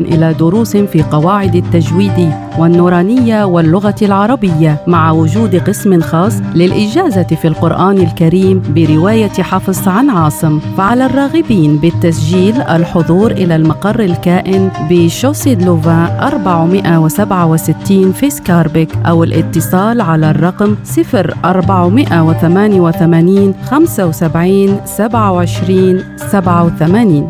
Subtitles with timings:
[0.00, 7.98] إلى دروس في قواعد التجويد والنورانية واللغة العربية مع وجود قسم خاص للإجازة في القرآن
[7.98, 10.58] الكريم برواية حفص عن عاصم.
[10.76, 20.30] فعلى الراغبين بالتسجيل الحضور إلى المقر الكائن بشوسي لوفان 467 في سكاربيك أو الاتصال على
[20.30, 27.28] الرقم 0488 75 27 87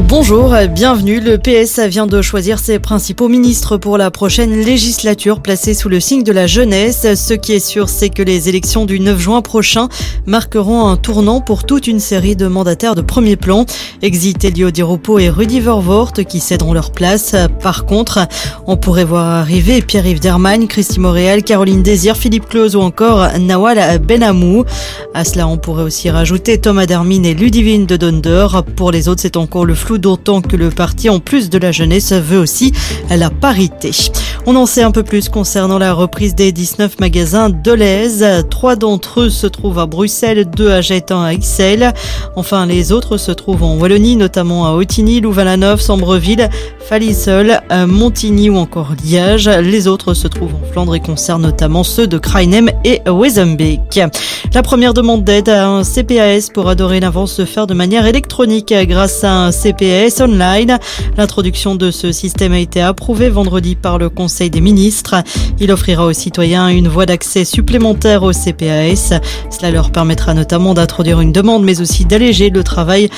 [0.00, 1.20] bonjour, bienvenue.
[1.20, 6.00] Le PS vient de choisir ses principaux ministres pour la prochaine législature placée sous le
[6.00, 7.06] signe de la jeunesse.
[7.14, 9.88] Ce qui est sûr, c'est que les élections du 9 juin prochain
[10.26, 13.66] marqueront un tournant pour toute une série de mandataires de premier plan.
[14.02, 17.36] Exit Elio Di Rupo et Rudy Vervoort qui céderont leur place.
[17.60, 18.26] Par contre,
[18.66, 23.98] on pourrait voir arriver Pierre-Yves Dermagne, Christy Montréal, Caroline Désir, Philippe Close ou encore Nawal
[24.00, 24.64] Benamou.
[25.14, 28.48] À cela, on pourrait aussi rajouter Thomas Dermine et Ludivine de Donder.
[28.76, 32.12] Pour les autres, c'est encore le d'autant que le parti, en plus de la jeunesse,
[32.12, 32.72] veut aussi
[33.10, 33.90] la parité.
[34.46, 38.24] On en sait un peu plus concernant la reprise des 19 magasins de l'Aise.
[38.50, 41.92] Trois d'entre eux se trouvent à Bruxelles, deux à Jette, à Ixelles.
[42.36, 48.56] Enfin, les autres se trouvent en Wallonie, notamment à Otigny, Louvain-la-Neuve, Sambreville, Falisol, Montigny ou
[48.56, 49.48] encore Liège.
[49.48, 54.00] Les autres se trouvent en Flandre et concernent notamment ceux de Krainem et Wezenbeek.
[54.52, 59.24] La première demande d'aide à un CPAS pourra dorénavant se faire de manière électronique grâce
[59.24, 59.73] à un CPAS
[60.20, 60.78] online.
[61.16, 65.16] L'introduction de ce système a été approuvée vendredi par le Conseil des ministres.
[65.58, 69.18] Il offrira aux citoyens une voie d'accès supplémentaire au CPAS.
[69.50, 73.08] Cela leur permettra notamment d'introduire une demande mais aussi d'alléger le travail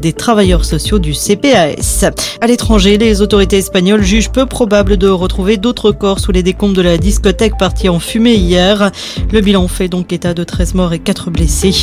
[0.00, 2.10] des travailleurs sociaux du CPAS.
[2.40, 6.74] À l'étranger, les autorités espagnoles jugent peu probable de retrouver d'autres corps sous les décombres
[6.76, 8.90] de la discothèque partie en fumée hier.
[9.32, 11.74] Le bilan fait donc état de 13 morts et 4 blessés.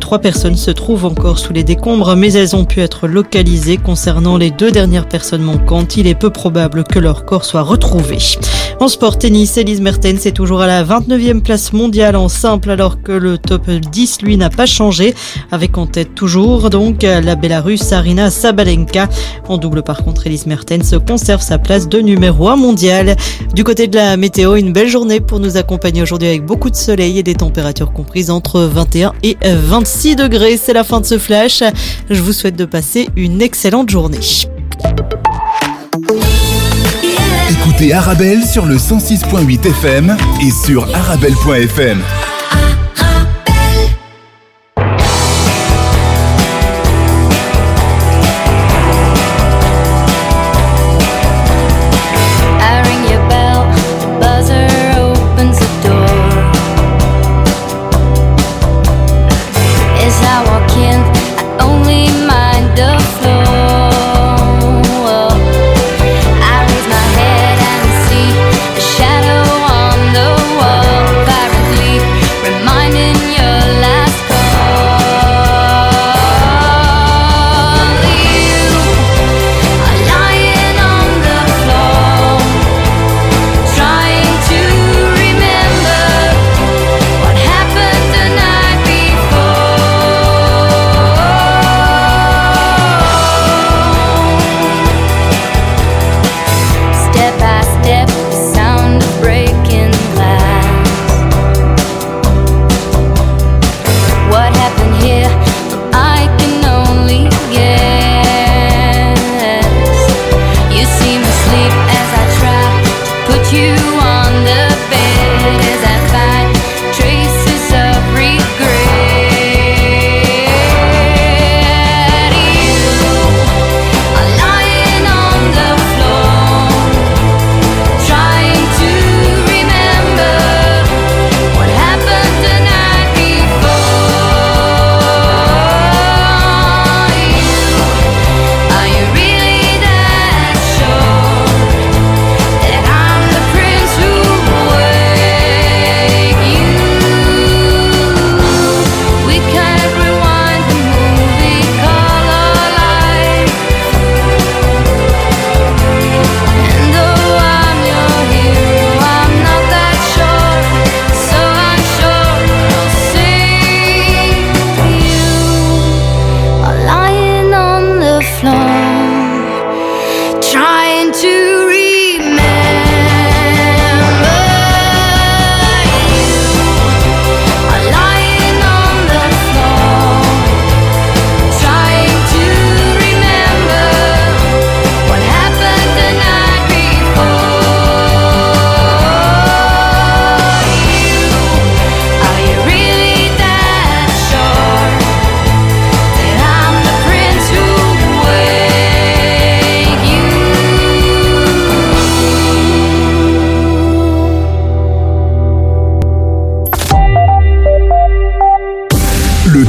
[0.00, 3.63] Trois personnes se trouvent encore sous les décombres, mais elles ont pu être localisées.
[3.82, 8.18] Concernant les deux dernières personnes manquantes, il est peu probable que leur corps soit retrouvé.
[8.78, 13.00] En sport tennis, Elise Mertens est toujours à la 29e place mondiale en simple alors
[13.00, 15.14] que le top 10 lui n'a pas changé
[15.50, 19.08] avec en tête toujours donc la Bélarusse Arina Sabalenka.
[19.48, 23.16] En double par contre, Elise Mertens conserve sa place de numéro 1 mondial.
[23.54, 26.76] Du côté de la météo, une belle journée pour nous accompagner aujourd'hui avec beaucoup de
[26.76, 30.58] soleil et des températures comprises entre 21 et 26 degrés.
[30.58, 31.62] C'est la fin de ce flash.
[32.10, 33.53] Je vous souhaite de passer une excellente
[33.88, 34.18] journée.
[37.50, 42.02] Écoutez Arabelle sur le 106.8 FM et sur arabelle.fm.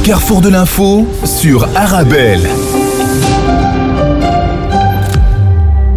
[0.06, 2.48] carrefour de l'info sur Arabelle.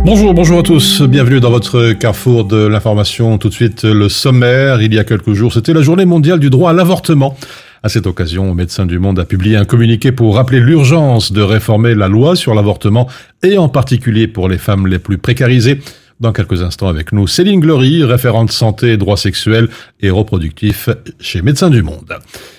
[0.03, 1.03] Bonjour, bonjour à tous.
[1.03, 3.37] Bienvenue dans votre carrefour de l'information.
[3.37, 4.81] Tout de suite, le sommaire.
[4.81, 7.37] Il y a quelques jours, c'était la journée mondiale du droit à l'avortement.
[7.83, 11.93] À cette occasion, Médecins du Monde a publié un communiqué pour rappeler l'urgence de réformer
[11.93, 13.07] la loi sur l'avortement
[13.43, 15.81] et en particulier pour les femmes les plus précarisées.
[16.19, 19.69] Dans quelques instants avec nous, Céline Glory, référente santé, droits sexuels
[20.01, 20.89] et reproductifs
[21.21, 22.13] chez Médecins du Monde.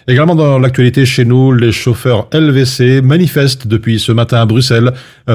[0.09, 4.93] Également dans l'actualité chez nous, les chauffeurs LVC manifestent depuis ce matin à Bruxelles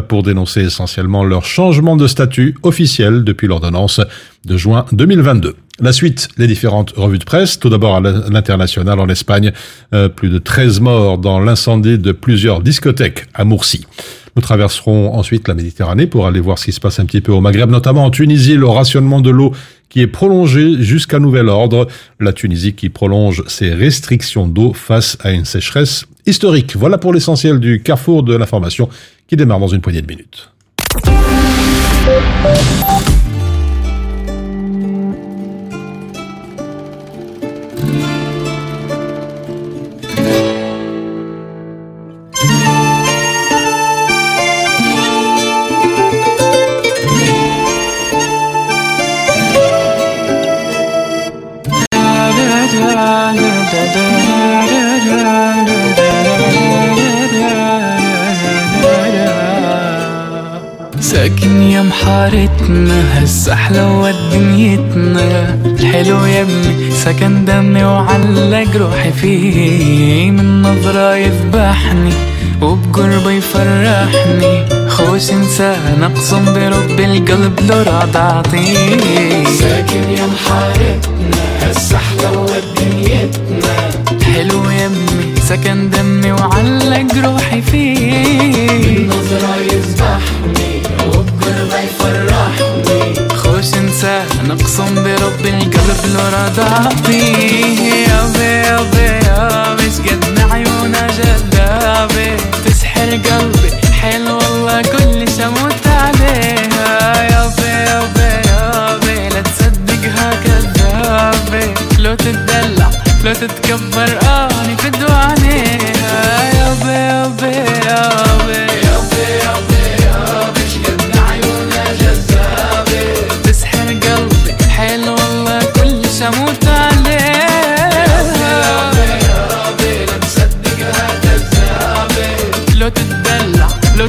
[0.08, 4.02] pour dénoncer essentiellement leur changement de statut officiel depuis l'ordonnance
[4.44, 5.56] de juin 2022.
[5.80, 7.60] La suite, les différentes revues de presse.
[7.60, 9.52] Tout d'abord à l'international en Espagne,
[9.94, 13.86] euh, plus de 13 morts dans l'incendie de plusieurs discothèques à Mourcy.
[14.36, 17.32] Nous traverserons ensuite la Méditerranée pour aller voir ce qui se passe un petit peu
[17.32, 19.54] au Maghreb, notamment en Tunisie, le rationnement de l'eau
[19.88, 21.88] qui est prolongé jusqu'à nouvel ordre.
[22.20, 26.76] La Tunisie qui prolonge ses restrictions d'eau face à une sécheresse historique.
[26.76, 28.90] Voilà pour l'essentiel du carrefour de l'information
[29.28, 30.52] qui démarre dans une poignée de minutes.
[62.70, 70.32] محارتنا هسه حلوة دنيتنا الحلو يا ابني سكن دمي وعلق روحي فيه.
[70.32, 72.14] من نظرة يذبحني
[72.62, 74.66] وبقربه يفرحني.
[74.90, 83.76] خوش انسان اقسم برب القلب لو راد اعطيه ساكن يا محارتنا هسه حلوة دنيتنا
[84.34, 88.70] حلو يا امي سكن دمي وعلق روحي فيه.
[88.72, 90.85] من نظرة يذبحني
[91.46, 101.08] وبقربه يفرحني خوش انسان اقسم برب القلب لو راد اعطيه يابي يابي يابي شقد عيونه
[101.08, 103.70] جذابة تسحر قلبي
[104.02, 112.90] حلو والله كل شموت عليها يابي يابي يابي لا تصدقها كذابة لو تتدلع
[113.24, 114.55] لو تتكبر اني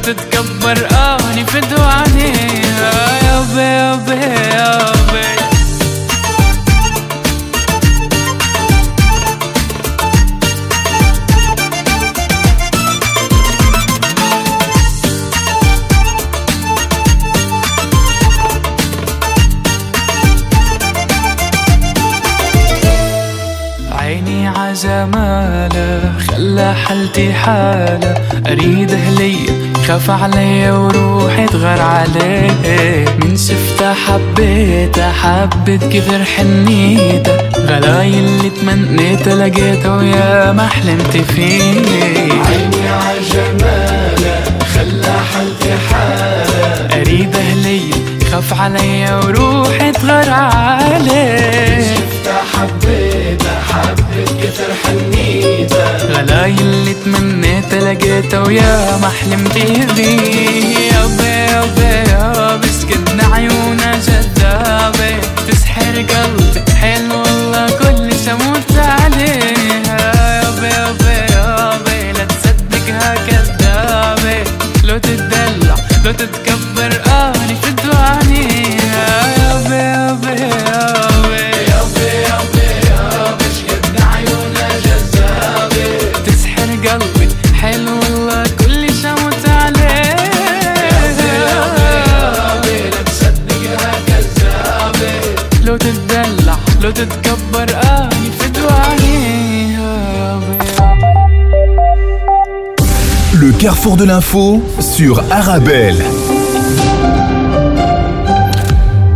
[0.07, 0.56] het kan
[30.07, 39.97] خاف عليا وروحي تغار عليه من شفتها حبيتها حبيت كثر حنيتها غلاي اللي تمنيتها لقيتها
[39.97, 41.81] ويا ما حلمت فيه
[42.47, 47.01] عيني عجمالة خلى حالتي حالة.
[47.01, 47.93] أريد أهلية
[48.31, 55.76] خاف عليا وروحي تغار عليه شفتها حبيتها حبيت كتر حنيتها
[56.17, 60.77] غلاي اللي تمنيتها لقيتها ويا ما حلمت بيه.
[60.91, 65.19] يابا يابا يابا سكتنا عيونها جذابة.
[65.47, 74.43] تسحر قلبي حلو والله كل شموت عليها يابا يابا يابا لا تصدقها كذابة
[74.83, 76.66] لو تتدلع لو تتكبر
[103.67, 105.97] carrefour de l'info sur Arabelle.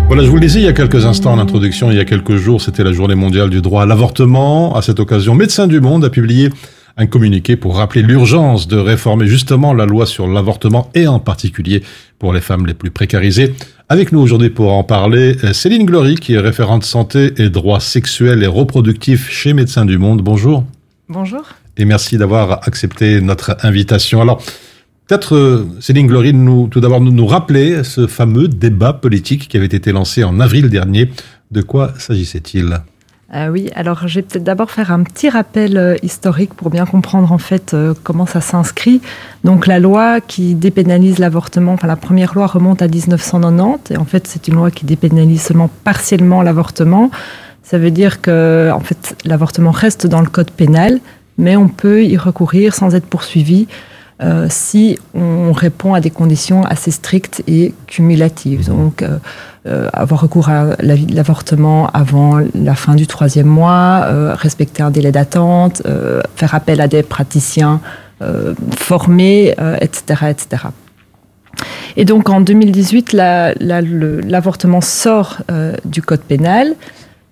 [0.07, 2.03] Voilà, je vous le disais il y a quelques instants en introduction, il y a
[2.03, 4.75] quelques jours, c'était la journée mondiale du droit à l'avortement.
[4.75, 6.49] À cette occasion, Médecins du Monde a publié
[6.97, 11.81] un communiqué pour rappeler l'urgence de réformer justement la loi sur l'avortement et en particulier
[12.19, 13.55] pour les femmes les plus précarisées.
[13.87, 18.43] Avec nous aujourd'hui pour en parler, Céline Glory, qui est référente santé et droits sexuels
[18.43, 20.21] et reproductifs chez Médecins du Monde.
[20.21, 20.65] Bonjour.
[21.07, 21.43] Bonjour.
[21.77, 24.21] Et merci d'avoir accepté notre invitation.
[24.21, 24.41] Alors,
[25.07, 26.33] peut-être, euh, Céline Glory,
[26.69, 31.09] tout d'abord, nous, rappeler ce fameux débat politique qui avait été lancé en avril dernier.
[31.51, 32.81] De quoi s'agissait-il?
[33.33, 36.85] Euh, oui, alors je vais peut-être d'abord faire un petit rappel euh, historique pour bien
[36.85, 39.01] comprendre en fait euh, comment ça s'inscrit.
[39.45, 44.03] Donc la loi qui dépénalise l'avortement, enfin la première loi remonte à 1990 et en
[44.03, 47.09] fait c'est une loi qui dépénalise seulement partiellement l'avortement.
[47.63, 50.99] Ça veut dire que en fait l'avortement reste dans le code pénal,
[51.37, 53.67] mais on peut y recourir sans être poursuivi
[54.21, 58.67] euh, si on répond à des conditions assez strictes et cumulatives.
[58.67, 59.17] Donc, euh,
[59.67, 65.11] euh, avoir recours à l'avortement avant la fin du troisième mois, euh, respecter un délai
[65.11, 67.79] d'attente, euh, faire appel à des praticiens
[68.77, 70.65] formés, etc., etc.
[71.97, 75.39] Et donc en 2018, l'avortement la, sort
[75.85, 76.75] du code pénal,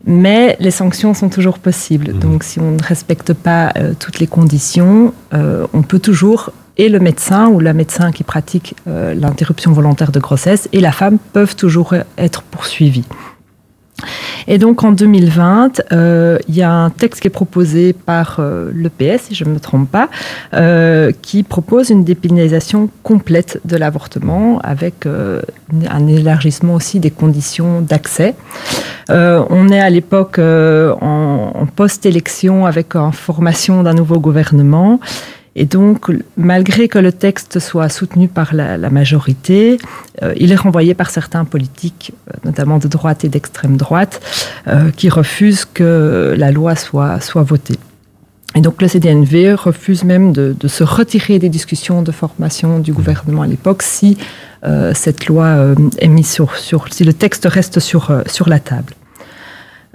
[0.05, 2.13] mais les sanctions sont toujours possibles.
[2.13, 2.19] Mmh.
[2.19, 7.49] Donc si on ne respecte pas toutes les conditions, on peut toujours et le médecin
[7.49, 11.93] ou la médecin qui pratique euh, l'interruption volontaire de grossesse et la femme peuvent toujours
[12.17, 13.03] être poursuivis.
[14.47, 18.71] Et donc en 2020, euh, il y a un texte qui est proposé par euh,
[18.73, 20.09] l'EPS, si je ne me trompe pas,
[20.53, 25.41] euh, qui propose une dépénalisation complète de l'avortement avec euh,
[25.89, 28.35] un élargissement aussi des conditions d'accès.
[29.09, 34.99] Euh, on est à l'époque euh, en, en post-élection avec en formation d'un nouveau gouvernement.
[35.55, 39.77] Et donc, malgré que le texte soit soutenu par la, majorité,
[40.21, 44.21] euh, il est renvoyé par certains politiques, euh, notamment de droite et d'extrême droite,
[44.67, 47.77] euh, qui refusent que la loi soit, soit votée.
[48.55, 52.93] Et donc le CDNV refuse même de, de se retirer des discussions de formation du
[52.93, 54.17] gouvernement à l'époque si
[54.93, 58.93] cette loi est mise sur, sur si le texte reste sur, sur la table.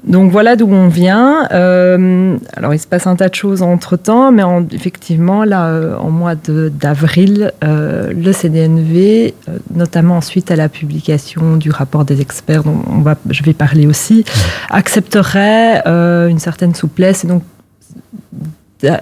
[0.07, 1.49] Donc voilà d'où on vient.
[1.53, 5.69] Euh, alors il se passe un tas de choses entre temps, mais en, effectivement, là,
[5.69, 9.35] euh, en mois d'avril, euh, le CDNV,
[9.75, 13.87] notamment suite à la publication du rapport des experts, dont on va, je vais parler
[13.87, 14.25] aussi,
[14.69, 17.43] accepterait une certaine souplesse et donc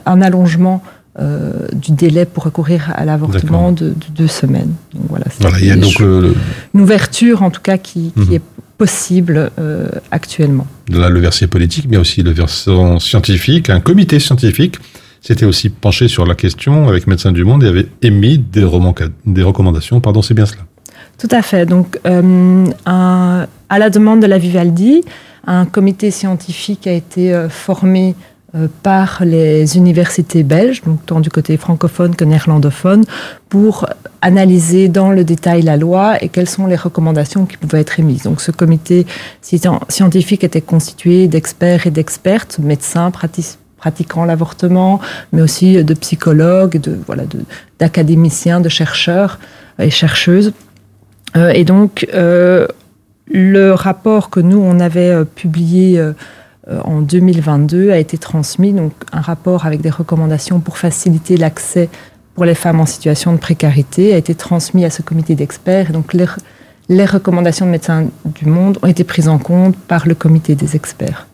[0.06, 0.82] un allongement
[1.18, 4.72] euh, du délai pour recourir à l'avortement de, de deux semaines.
[4.94, 6.34] Donc voilà, voilà il y a donc le...
[6.74, 8.34] une ouverture en tout cas qui, qui mmh.
[8.34, 8.42] est
[8.78, 10.66] possible euh, actuellement.
[10.88, 13.70] Là, le verset politique, mais aussi le versant scientifique.
[13.70, 14.76] Un comité scientifique
[15.20, 18.66] s'était aussi penché sur la question avec Médecins du Monde et avait émis des,
[19.26, 20.00] des recommandations.
[20.00, 20.62] Pardon, c'est bien cela.
[21.18, 21.66] Tout à fait.
[21.66, 25.02] Donc, euh, un, à la demande de la Vivaldi,
[25.46, 28.31] un comité scientifique a été euh, formé Euh,
[28.82, 33.04] par les universités belges, donc tant du côté francophone que néerlandophone,
[33.48, 33.88] pour
[34.20, 38.22] analyser dans le détail la loi et quelles sont les recommandations qui pouvaient être émises.
[38.22, 39.06] Donc ce comité
[39.40, 43.10] scientifique était constitué d'experts et d'expertes, médecins,
[43.78, 45.00] pratiquant l'avortement,
[45.32, 47.24] mais aussi de psychologues, de, voilà,
[47.78, 49.38] d'académiciens, de, chercheurs
[49.78, 50.52] et chercheuses.
[51.36, 52.68] Euh, et donc euh,
[53.26, 58.72] le rapport que nous on avait euh, publié euh, Euh, en 2022 a été transmis
[58.72, 61.88] donc un rapport avec des recommandations pour faciliter l'accès
[62.34, 66.12] pour les femmes en situation de précarité a été transmis à ce comité d'experts donc
[66.12, 66.26] les,
[66.88, 70.76] les recommandations de médecins du monde ont été prises en compte par le comité des
[70.76, 71.26] experts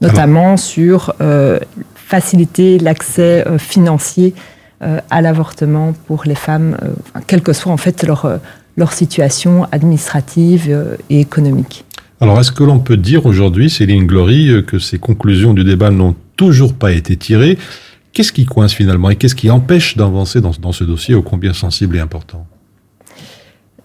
[0.00, 1.58] notamment sur euh,
[1.94, 4.34] faciliter l'accès euh, financier
[4.82, 8.38] euh, à l'avortement pour les femmes euh, quelle que soit en fait leur, euh,
[8.76, 11.84] leur situation administrative euh, et économique.
[12.22, 15.90] Alors, est-ce que l'on peut dire aujourd'hui, Céline Glory, euh, que ces conclusions du débat
[15.90, 17.56] n'ont toujours pas été tirées?
[18.12, 21.96] Qu'est-ce qui coince finalement et qu'est-ce qui empêche d'avancer dans, ce dossier ô combien sensible
[21.96, 22.46] et important?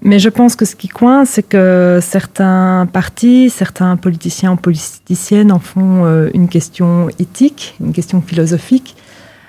[0.02, 5.52] Mais je pense que ce qui coince, c'est que certains partis, certains politiciens ou politiciennes
[5.54, 8.98] en font euh, une question éthique, une question philosophique,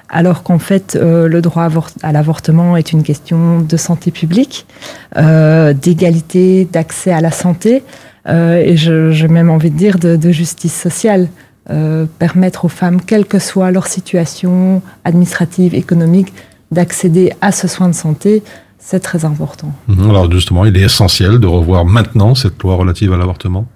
[0.09, 1.69] alors qu'en fait euh, le droit
[2.05, 4.67] à l'avortement est une question de santé publique,
[5.17, 7.83] d'égalité, d'accès à la santé
[8.29, 11.29] et j'ai même envie de dire de, de justice sociale.
[11.69, 16.33] Euh, permettre aux femmes, quelle que soit leur situation administrative, économique,
[16.71, 18.45] d'accéder à ce soin de santé,
[18.79, 19.75] c'est très important.
[19.89, 20.11] Mhm.
[20.11, 23.67] Alors justement, il est essentiel de revoir maintenant cette loi relative à l'avortement?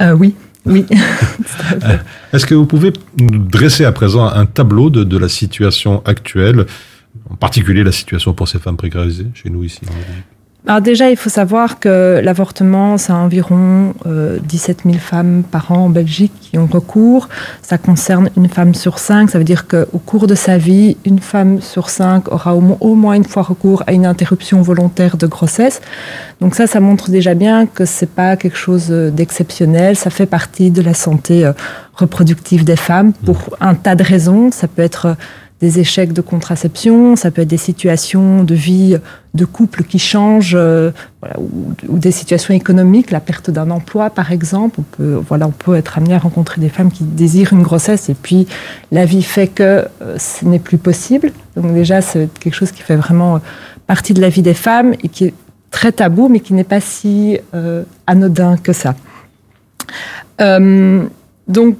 [0.00, 0.34] Euh, Oui.
[0.64, 0.86] Oui.
[2.32, 6.64] Est-ce que vous pouvez nous dresser à présent un tableau de, de la situation actuelle,
[7.28, 10.24] en particulier la situation pour ces femmes précarisées chez nous ici en Belgique?
[10.66, 15.86] Alors déjà, il faut savoir que l'avortement, c'est environ euh, 17 000 femmes par an
[15.86, 17.28] en Belgique qui ont recours.
[17.62, 19.30] Ça concerne une femme sur cinq.
[19.30, 22.94] Ça veut dire qu'au cours de sa vie, une femme sur cinq aura au, au
[22.94, 25.80] moins une fois recours à une interruption volontaire de grossesse.
[26.42, 29.96] Donc ça, ça montre déjà bien que ce n'est pas quelque chose d'exceptionnel.
[29.96, 31.52] Ça fait partie de la santé euh,
[31.94, 33.54] reproductive des femmes pour mmh.
[33.62, 34.50] un tas de raisons.
[34.50, 35.16] Ça peut être
[35.60, 38.96] des échecs de contraception, ça peut être des situations de vie
[39.34, 40.90] de couple qui changent, euh,
[41.38, 44.80] ou, des situations économiques, la perte d'un emploi par exemple.
[44.80, 48.08] On peut, voilà, on peut être amené à rencontrer des femmes qui désirent une grossesse
[48.08, 48.46] et puis
[48.90, 49.62] la vie fait que
[50.02, 51.32] euh, ce n'est plus possible.
[51.56, 53.40] Donc déjà, c'est quelque chose qui fait vraiment
[53.86, 55.34] partie de la vie des femmes et qui est
[55.70, 58.94] très tabou, mais qui n'est pas si euh, anodin que ça.
[60.40, 61.04] Euh,
[61.48, 61.76] donc,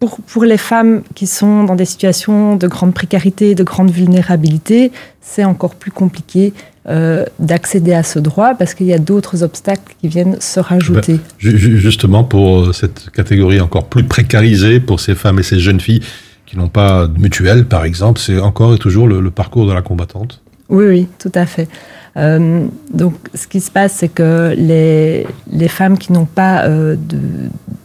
[0.00, 4.92] pour, pour, les femmes qui sont dans des situations de grande précarité, de grande vulnérabilité,
[5.20, 6.52] c'est encore plus compliqué
[6.88, 11.20] euh, d'accéder à ce droit parce qu'il y a d'autres obstacles qui viennent se rajouter.
[11.42, 16.02] Ben, justement, pour cette catégorie encore plus précarisée, pour ces femmes et ces jeunes filles
[16.46, 19.72] qui n'ont pas de mutuelle, par exemple, c'est encore et toujours le, le parcours de
[19.72, 20.40] la combattante
[20.70, 21.68] Oui, oui, tout à fait.
[22.18, 26.96] Euh, donc, ce qui se passe, c'est que les, les, femmes qui n'ont pas euh,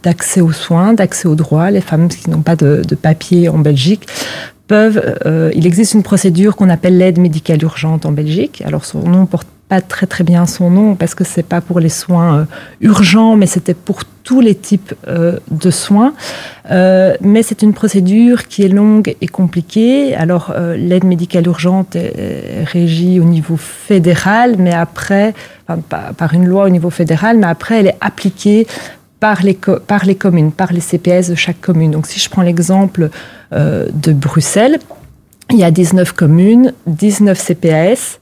[0.02, 4.06] d'accès aux soins, d'accès aux droits, les femmes qui n'ont pas de, papier en Belgique,
[4.66, 5.18] peuvent.
[5.26, 8.62] Euh, il existe une procédure qu'on appelle l'aide médicale urgente en Belgique.
[8.66, 11.80] Alors, son nom porte pas très très bien son nom parce que c'est pas pour
[11.80, 12.44] les soins euh,
[12.80, 16.14] urgents, mais c'était pour tous les types euh, de soins.
[16.70, 20.14] Euh, mais c'est une procédure qui est longue et compliquée.
[20.14, 25.34] Alors euh, l'aide médicale urgente est, est, régie au niveau fédéral, mais après
[25.68, 25.80] enfin,
[26.12, 28.66] par une loi au niveau fédéral, mais après elle est appliquée
[29.24, 31.92] par les, par les communes, par les CPS de chaque commune.
[31.92, 33.08] Donc si je prends l'exemple
[33.54, 34.78] euh, de Bruxelles,
[35.50, 38.20] il y a 19 communes, 19 CPS.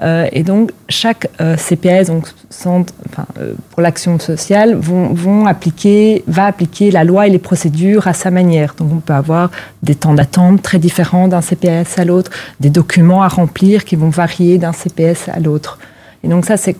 [0.00, 5.46] Euh, et donc, chaque euh, CPS, donc, centre, enfin, euh, pour l'action sociale, vont, vont
[5.46, 8.74] appliquer, va appliquer la loi et les procédures à sa manière.
[8.76, 9.50] Donc, on peut avoir
[9.82, 14.10] des temps d'attente très différents d'un CPS à l'autre, des documents à remplir qui vont
[14.10, 15.78] varier d'un CPS à l'autre.
[16.24, 16.76] Et donc ça, c'est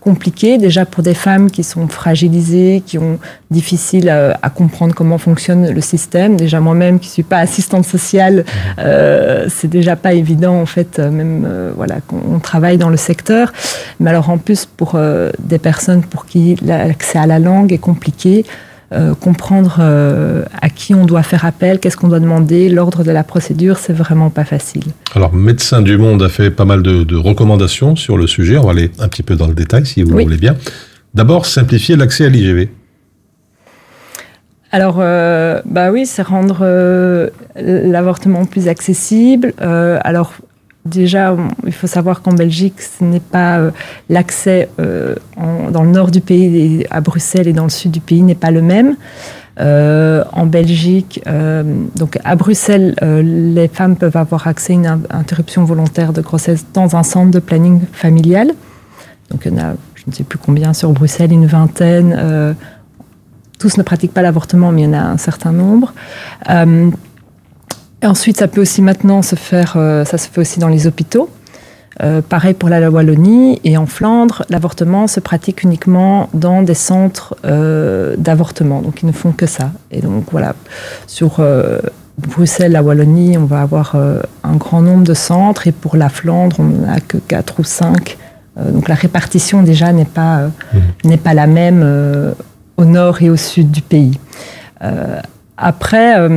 [0.00, 3.18] compliqué déjà pour des femmes qui sont fragilisées, qui ont
[3.50, 6.36] difficile à, à comprendre comment fonctionne le système.
[6.36, 8.44] Déjà moi-même, qui suis pas assistante sociale,
[8.78, 13.52] euh, c'est déjà pas évident en fait, même euh, voilà, qu'on travaille dans le secteur.
[14.00, 17.78] Mais alors en plus pour euh, des personnes pour qui l'accès à la langue est
[17.78, 18.44] compliqué,
[18.94, 23.10] euh, comprendre euh, à qui on doit faire appel, qu'est-ce qu'on doit demander, l'ordre de
[23.10, 24.84] la procédure, c'est vraiment pas facile.
[25.14, 28.56] Alors, Médecins du Monde a fait pas mal de, de, recommandations sur le sujet.
[28.56, 30.24] On va aller un petit peu dans le détail, si vous oui.
[30.24, 30.56] voulez bien.
[31.14, 32.70] D'abord, simplifier l'accès à l'IGV.
[34.70, 39.54] Alors, euh, bah oui, c'est rendre euh, l'avortement plus accessible.
[39.58, 40.34] Alors,
[40.84, 43.70] Déjà, il faut savoir qu'en Belgique, ce n'est pas euh,
[44.10, 45.14] l'accès euh,
[45.70, 48.50] dans le nord du pays, à Bruxelles et dans le sud du pays n'est pas
[48.50, 48.96] le même.
[49.60, 51.22] Euh, en Belgique,
[51.94, 56.96] donc à Bruxelles, les femmes peuvent avoir accès à une interruption volontaire de grossesse dans
[56.96, 58.48] un centre de planning familial.
[59.30, 62.56] Donc il y en a, je ne sais plus combien sur Bruxelles, une vingtaine.
[63.60, 65.94] Tous ne pratiquent pas l'avortement, mais il y en a un certain nombre.
[68.04, 70.86] Et ensuite, ça peut aussi maintenant se faire, euh, ça se fait aussi dans les
[70.86, 71.30] hôpitaux.
[72.02, 77.34] Euh, pareil pour la Wallonie et en Flandre, l'avortement se pratique uniquement dans des centres
[77.46, 79.72] euh, d'avortement, donc ils ne font que ça.
[79.90, 80.54] Et donc voilà,
[81.06, 81.40] sur
[82.18, 86.56] Bruxelles, la Wallonie, on va avoir un grand nombre de centres et pour la Flandre,
[86.58, 88.18] on n'a que quatre ou cinq.
[88.58, 90.78] Euh, donc la répartition déjà n'est pas, mmh.
[91.04, 92.34] n'est pas la même
[92.76, 94.18] au nord et au sud du pays.
[95.56, 96.28] Après,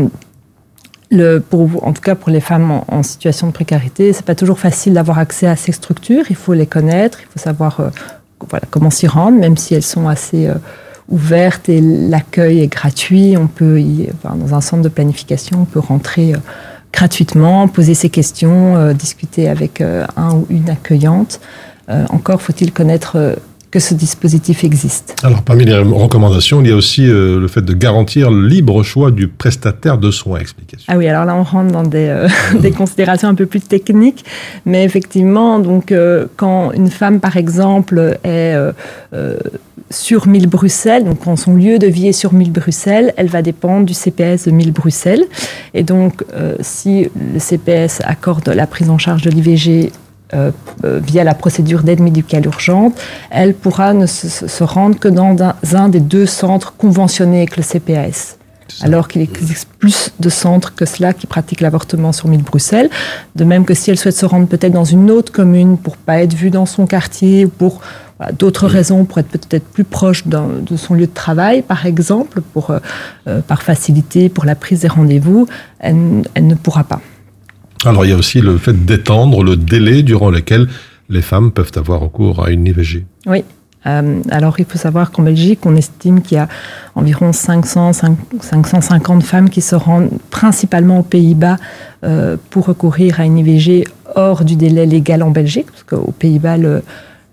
[1.10, 4.60] le, pour, en tout cas pour les femmes en, situation de précarité, c'est pas toujours
[4.60, 6.26] facile d'avoir accès à ces structures.
[6.30, 7.90] Il faut les connaître, il faut savoir euh,
[8.50, 10.56] voilà, comment s'y rendre, même si elles sont assez euh,
[11.08, 13.36] ouvertes et l'accueil est gratuit.
[13.38, 16.38] On peut y, enfin, dans un centre de planification, on peut rentrer euh,
[16.92, 21.40] gratuitement, poser ses questions, discuter avec un ou une accueillante.
[21.90, 23.38] Encore faut-il connaître
[23.70, 25.16] que ce dispositif existe.
[25.24, 28.82] Alors, parmi les recommandations, il y a aussi euh, le fait de garantir le libre
[28.84, 30.40] choix du prestataire de soins.
[30.40, 30.86] Explication.
[30.88, 32.30] Ah oui, alors là, on rentre dans des, euh,
[32.62, 34.24] des considérations un peu plus techniques,
[34.66, 38.56] mais effectivement, donc, euh, quand une femme, par exemple, est
[39.90, 43.42] sur 1000 Bruxelles, donc quand son lieu de vie est sur 1000 Bruxelles, elle va
[43.42, 45.24] dépendre du CPS de 1000 Bruxelles.
[45.74, 46.24] Et donc,
[46.60, 49.92] si le CPS accorde la prise en charge de l'IVG
[50.34, 50.52] euh,
[50.84, 55.42] euh, via la procédure d'aide médicale urgente, elle pourra ne se, se rendre que dans
[55.42, 58.38] un, un des deux centres conventionnés avec le CPS.
[58.82, 62.90] Alors qu'il existe plus de centres que cela qui pratiquent l'avortement sur 1000 Bruxelles.
[63.36, 66.22] De même que si elle souhaite se rendre peut-être dans une autre commune pour pas
[66.22, 67.82] être vue dans son quartier ou pour
[68.18, 72.42] voilà, d'autres raisons, pour être peut-être plus proche de son lieu de travail, par exemple,
[72.42, 75.48] pour, euh, par facilité pour la prise des rendez-vous,
[75.80, 77.00] elle, elle ne pourra pas.
[77.86, 80.68] Alors il y a aussi le fait d'étendre le délai durant lequel
[81.10, 83.06] les femmes peuvent avoir recours à une IVG.
[83.28, 83.44] Oui.
[83.86, 86.48] Euh, alors il faut savoir qu'en Belgique, on estime qu'il y a
[86.96, 91.58] environ 500, 550 femmes qui se rendent principalement aux Pays-Bas
[92.04, 93.86] euh, pour recourir à une IVG
[94.16, 96.58] hors du délai légal en Belgique, parce qu'aux Pays-Bas,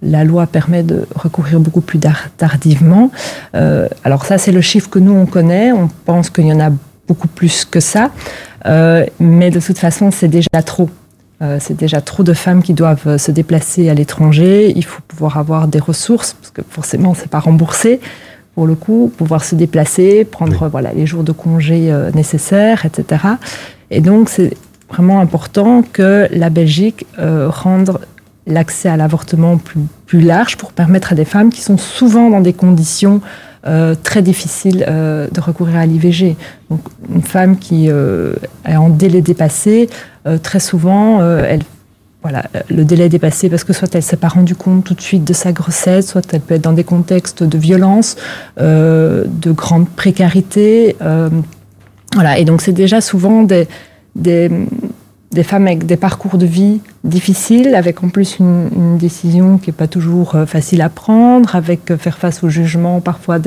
[0.02, 1.98] la loi permet de recourir beaucoup plus
[2.36, 3.10] tardivement.
[3.54, 5.72] Euh, alors ça, c'est le chiffre que nous, on connaît.
[5.72, 6.70] On pense qu'il y en a
[7.08, 8.10] beaucoup plus que ça.
[8.64, 10.88] Mais de toute façon, c'est déjà trop.
[11.42, 14.72] Euh, c'est déjà trop de femmes qui doivent euh, se déplacer à l'étranger.
[14.76, 18.00] Il faut pouvoir avoir des ressources, parce que forcément, c'est pas remboursé
[18.54, 23.24] pour le coup, pouvoir se déplacer, prendre voilà, les jours de congé euh, nécessaires, etc.
[23.90, 24.56] Et donc, c'est
[24.88, 27.98] vraiment important que la Belgique rende
[28.46, 32.40] l'accès à l'avortement plus, plus, large pour permettre à des femmes qui sont souvent dans
[32.40, 33.20] des conditions
[34.02, 36.36] très difficiles de recourir à l'IVG.
[36.70, 36.80] Donc,
[37.12, 39.88] une femme qui est en délai dépassé
[40.26, 41.62] euh, très souvent, euh, elle
[42.22, 45.00] voilà, le délai est dépassé parce que soit elle s'est pas rendue compte tout de
[45.02, 48.16] suite de sa grossesse, soit elle peut être dans des contextes de violence,
[48.58, 50.96] euh, de grande précarité.
[52.14, 53.68] voilà, et donc c'est déjà souvent des,
[55.34, 59.76] des, femmes avec des parcours de vie difficiles, avec en plus une, décision qui n'est
[59.76, 63.38] pas toujours facile à prendre, avec faire face au jugement parfois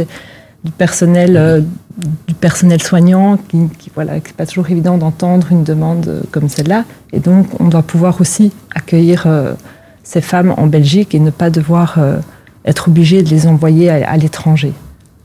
[0.64, 1.62] du personnel, euh,
[2.28, 6.50] du personnel soignant, qui, qui voilà, c'est pas toujours évident d'entendre une demande euh, comme
[6.50, 6.86] celle-là.
[7.14, 9.54] Et donc, on doit pouvoir aussi accueillir euh,
[10.04, 12.00] ces femmes en Belgique et ne pas devoir
[12.64, 14.72] être obligé de les envoyer à, l'étranger.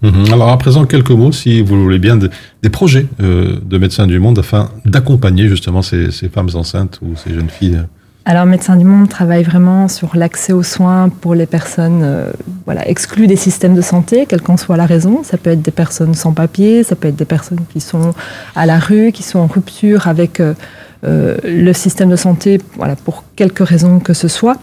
[0.03, 0.33] Mhm.
[0.33, 4.41] Alors à présent, quelques mots, si vous voulez bien, des projets de Médecins du Monde
[4.41, 7.83] afin d'accompagner justement ces, femmes enceintes ou ces jeunes filles
[8.25, 12.31] alors, Médecins du Monde travaille vraiment sur l'accès aux soins pour les personnes euh,
[12.67, 15.25] voilà, exclues des systèmes de santé, quelle qu'en soit la raison.
[15.25, 18.15] Ça peut être des personnes sans papier, ça peut être des personnes qui sont
[18.55, 20.55] à la rue, qui sont en rupture avec euh,
[21.03, 24.57] euh, le système de santé, voilà, pour quelque raison que ce soit.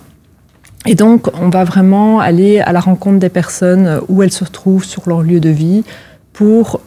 [0.86, 4.86] Et donc, on va vraiment aller à la rencontre des personnes où elles se retrouvent
[4.86, 5.84] sur leur lieu de vie
[6.32, 6.82] pour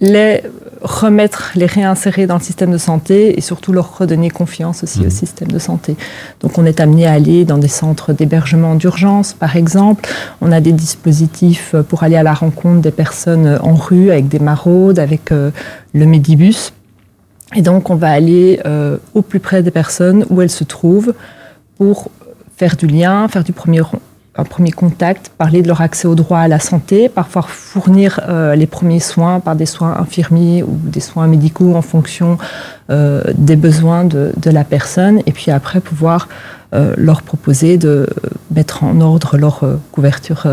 [0.00, 0.42] les
[0.80, 5.06] remettre, les réinsérer dans le système de santé et surtout leur redonner confiance aussi au
[5.06, 5.10] mmh.
[5.10, 5.96] système de santé.
[6.40, 10.08] Donc on est amené à aller dans des centres d'hébergement d'urgence, par exemple.
[10.40, 14.38] On a des dispositifs pour aller à la rencontre des personnes en rue avec des
[14.38, 15.50] maraudes, avec euh,
[15.94, 16.72] le Medibus.
[17.56, 21.14] Et donc on va aller euh, au plus près des personnes où elles se trouvent
[21.76, 22.10] pour
[22.58, 23.82] faire du lien, faire du premier
[24.38, 28.54] un premier contact, parler de leur accès au droit à la santé, parfois fournir euh,
[28.54, 32.38] les premiers soins par des soins infirmiers ou des soins médicaux en fonction
[32.88, 36.28] euh, des besoins de, de, la personne, et puis après pouvoir
[36.72, 38.06] euh, leur proposer de
[38.54, 40.46] mettre en ordre leur couverture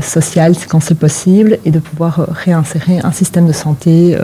[0.00, 4.16] sociale quand c'est possible et de pouvoir réinsérer un système de santé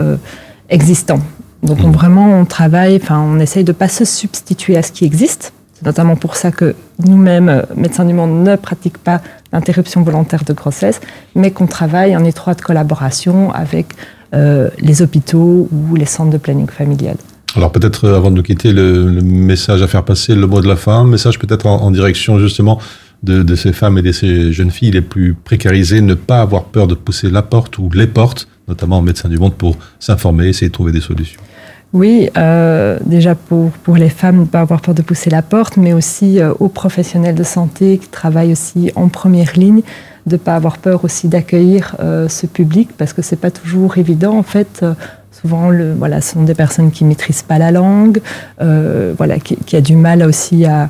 [0.69, 1.19] existant.
[1.63, 1.91] Donc on, mmh.
[1.91, 5.85] vraiment on travaille, enfin on essaye de pas se substituer à ce qui existe, c'est
[5.85, 9.21] notamment pour ça que nous-mêmes, euh, médecins du monde, ne pratiquent pas
[9.53, 10.99] l'interruption volontaire de grossesse,
[11.35, 13.87] mais qu'on travaille en étroite collaboration avec
[14.33, 17.15] euh, les hôpitaux ou les centres de planning familial.
[17.55, 20.67] Alors peut-être euh, avant de nous quitter, le, message à faire passer, le mot de
[20.67, 22.79] la fin, message peut-être en, direction justement
[23.23, 26.87] de, ces femmes et de ces jeunes filles les plus précarisées, ne pas avoir peur
[26.87, 30.67] de pousser la porte ou les portes, notamment en médecins du monde, pour s'informer, essayer
[30.67, 31.41] de trouver des solutions.
[31.91, 35.75] Oui, euh, déjà pour, pour les femmes, ne pas avoir peur de pousser la porte,
[35.75, 39.81] mais aussi euh, aux professionnels de santé qui travaillent aussi en première ligne,
[40.27, 43.97] de ne pas avoir peur aussi d'accueillir euh, ce public, parce que c'est pas toujours
[43.97, 44.37] évident.
[44.37, 44.85] En fait,
[45.31, 48.21] souvent, le, voilà, ce sont des personnes qui maîtrisent pas la langue,
[48.59, 50.89] voilà, qui, qui, a du mal aussi à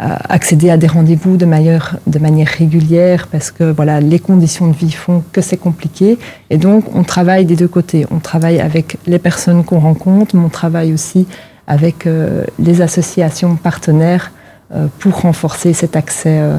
[0.00, 4.76] accéder à des rendez-vous de manière, de manière régulière parce que voilà, les conditions de
[4.76, 6.18] vie font que c'est compliqué.
[6.50, 8.06] Et donc, on travaille des deux côtés.
[8.12, 11.26] On travaille avec les personnes qu'on rencontre, mais on travaille aussi
[11.66, 14.32] avec euh, les associations partenaires
[14.74, 16.56] euh, pour renforcer cet accès euh,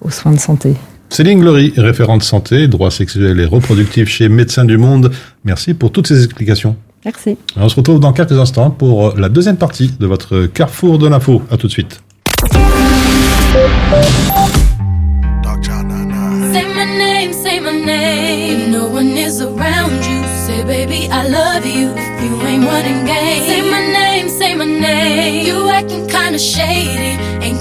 [0.00, 0.74] aux soins de santé.
[1.10, 5.12] Céline Glory, référente santé, droits sexuels et reproductifs chez Médecins du Monde.
[5.44, 6.76] Merci pour toutes ces explications.
[7.04, 7.36] Merci.
[7.56, 11.42] On se retrouve dans quelques instants pour la deuxième partie de votre Carrefour de l'info.
[11.50, 12.00] À tout de suite.
[13.52, 13.60] Say
[16.74, 18.72] my name, say my name.
[18.72, 20.20] No one is around you.
[20.46, 21.88] Say, baby, I love you.
[22.24, 25.46] You ain't running game, say my name, say my name.
[25.46, 27.01] You acting kinda shady,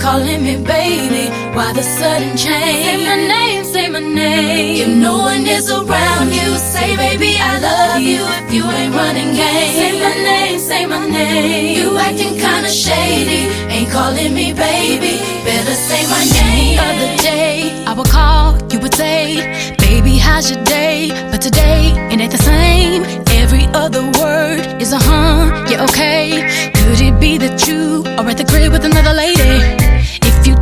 [0.01, 1.29] calling me baby.
[1.55, 2.85] Why the sudden change?
[2.85, 4.81] Say my name, say my name.
[4.81, 8.21] If no one is around you, say, baby, I love you.
[8.41, 11.77] If you ain't running game, say my name, say my name.
[11.77, 13.41] You acting kinda shady,
[13.73, 15.13] ain't calling me baby.
[15.45, 16.79] Better say my name.
[16.79, 21.09] Other day, I would call, you would say, baby, how's your day?
[21.31, 23.03] But today, it ain't the same.
[23.41, 26.71] Every other word is a huh, yeah, okay.
[26.73, 29.80] Could it be that you are at the crib with another lady?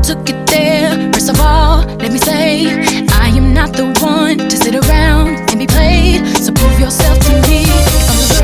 [0.10, 1.14] took it there.
[1.14, 2.66] First of all, let me say,
[3.12, 6.26] I am not the one to sit around and be played.
[6.36, 8.39] So prove yourself to me.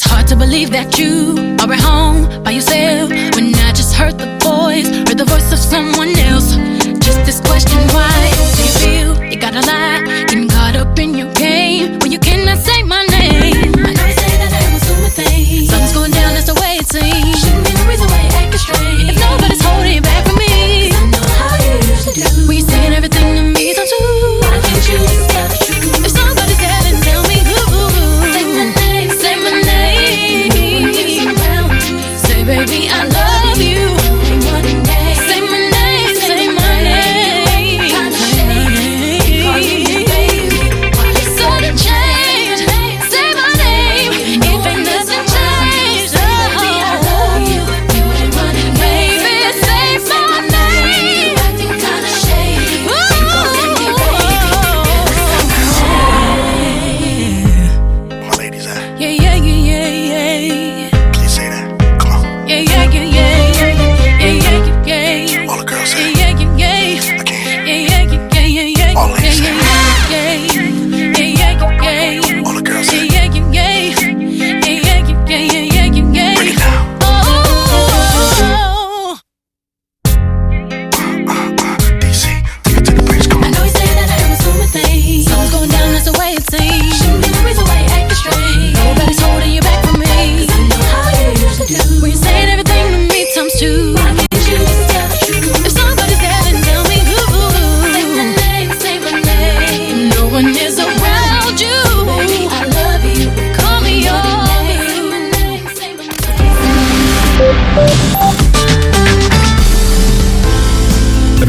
[0.00, 2.77] It's hard to believe that you are at home by yourself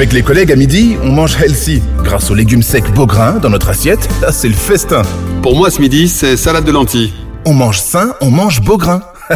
[0.10, 1.84] Avec les collègues à midi, on mange healthy.
[2.04, 5.04] Grâce aux légumes secs Beaugrain dans notre assiette, là c'est le festin.
[5.44, 7.14] Pour moi, ce midi, c'est salade de lentilles.
[7.46, 9.04] On mange sain, on mange Beaugrain.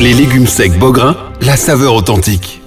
[0.00, 2.62] Les légumes secs Beaugrain, la saveur authentique.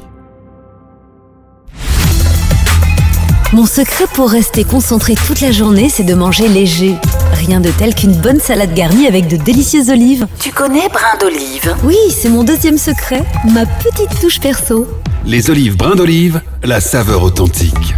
[3.54, 6.96] Mon secret pour rester concentré toute la journée, c'est de manger léger.
[7.32, 10.28] Rien de tel qu'une bonne salade garnie avec de délicieuses olives.
[10.42, 11.78] Tu connais brin d'olive?
[11.86, 13.24] Oui, c'est mon deuxième secret,
[13.54, 14.86] ma petite touche perso
[15.28, 17.96] les olives brins d'olive, la saveur authentique.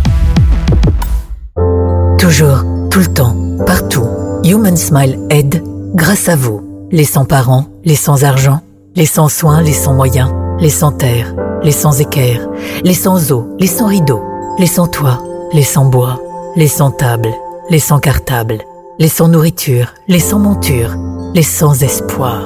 [2.18, 3.36] Toujours, tout le temps,
[3.68, 4.08] partout,
[4.44, 5.64] Human Smile aide
[5.94, 6.88] grâce à vous.
[6.92, 8.62] Les sans-parents, les sans-argent,
[8.96, 12.50] les sans-soins, les sans-moyens, les sans-terre, les sans-équerre,
[12.84, 14.24] les sans-eau, les sans-rideaux,
[14.58, 15.22] les sans-toit,
[15.54, 16.20] les sans-bois,
[16.56, 17.30] les sans-table,
[17.70, 18.58] les sans-cartable,
[18.98, 20.96] les sans-nourriture, les sans-monture,
[21.36, 22.42] les sans-espoir,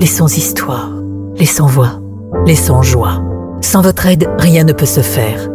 [0.00, 0.90] les sans-histoire,
[1.36, 2.00] les sans-voix,
[2.46, 3.25] les sans-joie
[3.66, 5.48] sans votre aide, rien ne peut se faire.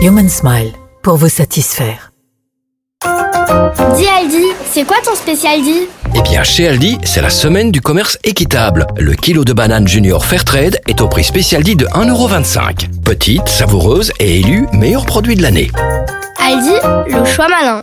[0.00, 0.70] Human Smile,
[1.02, 2.12] pour vous satisfaire.
[3.02, 7.80] Dis Aldi, c'est quoi ton spécial dit Eh bien, chez Aldi, c'est la semaine du
[7.80, 8.86] commerce équitable.
[8.96, 13.02] Le kilo de banane junior Fairtrade est au prix spécial dit de 1,25€.
[13.02, 15.72] Petite, savoureuse et élue meilleur produit de l'année.
[16.40, 16.76] Aldi,
[17.08, 17.82] le choix malin.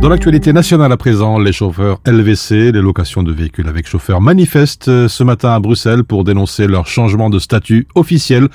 [0.00, 4.86] Dans l'actualité nationale à présent, les chauffeurs LVC, les locations de véhicules avec chauffeur, manifestent
[4.86, 8.46] euh, ce matin à Bruxelles pour dénoncer leur changement de statut officiel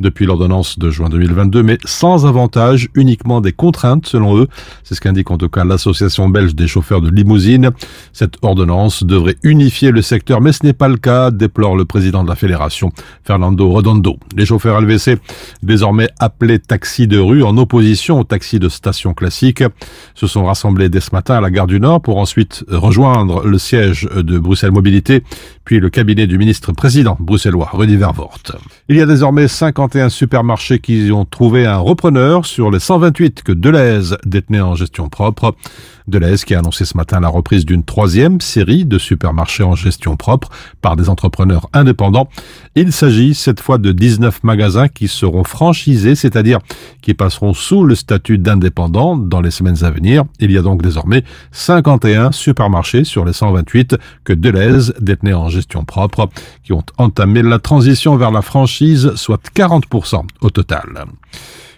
[0.00, 4.48] depuis l'ordonnance de juin 2022, mais sans avantage, uniquement des contraintes selon eux.
[4.82, 7.70] C'est ce qu'indique en tout cas l'association belge des chauffeurs de limousine.
[8.12, 12.24] Cette ordonnance devrait unifier le secteur, mais ce n'est pas le cas, déplore le président
[12.24, 12.90] de la fédération,
[13.24, 14.18] Fernando Redondo.
[14.36, 15.18] Les chauffeurs LVC,
[15.62, 19.62] désormais appelés taxis de rue, en opposition aux taxis de station classique,
[20.16, 23.58] se sont rassemblés dès ce matin à la gare du Nord pour ensuite rejoindre le
[23.58, 25.22] siège de Bruxelles Mobilité,
[25.68, 28.38] puis le cabinet du ministre président bruxellois, Rudy Vervoort.
[28.88, 33.52] Il y a désormais 51 supermarchés qui ont trouvé un repreneur sur les 128 que
[33.52, 35.54] Deleuze détenait en gestion propre.
[36.06, 40.16] Deleuze qui a annoncé ce matin la reprise d'une troisième série de supermarchés en gestion
[40.16, 40.48] propre
[40.80, 42.30] par des entrepreneurs indépendants.
[42.74, 46.60] Il s'agit cette fois de 19 magasins qui seront franchisés, c'est-à-dire
[47.02, 50.24] qui passeront sous le statut d'indépendants dans les semaines à venir.
[50.40, 55.57] Il y a donc désormais 51 supermarchés sur les 128 que Deleuze détenait en gestion
[55.66, 56.28] propre
[56.64, 61.06] qui ont entamé la transition vers la franchise, soit 40% au total.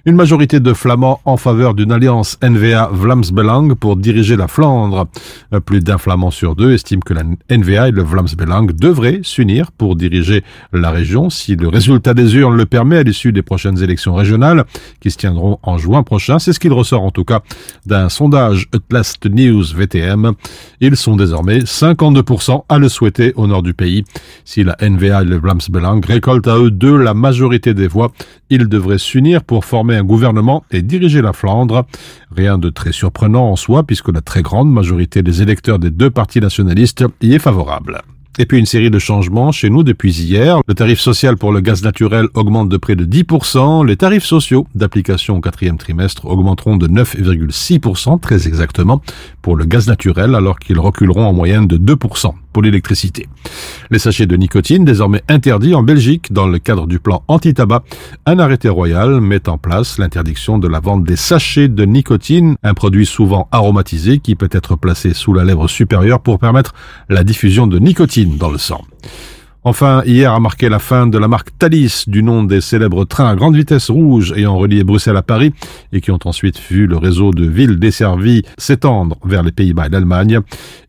[0.07, 5.07] Une majorité de Flamands en faveur d'une alliance NVA-Vlaams-Belang pour diriger la Flandre.
[5.53, 9.71] Euh, Plus d'un Flamand sur deux estime que la NVA et le Vlaams-Belang devraient s'unir
[9.73, 13.83] pour diriger la région si le résultat des urnes le permet à l'issue des prochaines
[13.83, 14.65] élections régionales
[15.01, 16.39] qui se tiendront en juin prochain.
[16.39, 17.43] C'est ce qu'il ressort en tout cas
[17.85, 20.33] d'un sondage Last News VTM.
[20.81, 24.05] Ils sont désormais 52% à le souhaiter au nord du pays.
[24.47, 28.13] Si la NVA et le Vlaams-Belang récoltent à eux deux la majorité des voix,
[28.49, 31.87] ils devraient s'unir pour former un gouvernement et diriger la Flandre.
[32.31, 36.11] Rien de très surprenant en soi puisque la très grande majorité des électeurs des deux
[36.11, 38.03] partis nationalistes y est favorable.
[38.39, 40.61] Et puis une série de changements chez nous depuis hier.
[40.69, 43.85] Le tarif social pour le gaz naturel augmente de près de 10%.
[43.85, 49.03] Les tarifs sociaux d'application au quatrième trimestre augmenteront de 9,6% très exactement
[49.43, 53.29] pour le gaz naturel alors qu'ils reculeront en moyenne de 2% pour l'électricité.
[53.91, 57.83] Les sachets de nicotine désormais interdits en Belgique dans le cadre du plan anti-tabac.
[58.27, 62.75] Un arrêté royal met en place l'interdiction de la vente des sachets de nicotine, un
[62.75, 66.75] produit souvent aromatisé qui peut être placé sous la lèvre supérieure pour permettre
[67.09, 68.85] la diffusion de nicotine dans le sang.
[69.63, 73.29] Enfin, hier a marqué la fin de la marque Thalys, du nom des célèbres trains
[73.29, 75.53] à grande vitesse rouge ayant relié Bruxelles à Paris
[75.93, 79.91] et qui ont ensuite vu le réseau de villes desservies s'étendre vers les Pays-Bas et
[79.91, 80.41] l'Allemagne.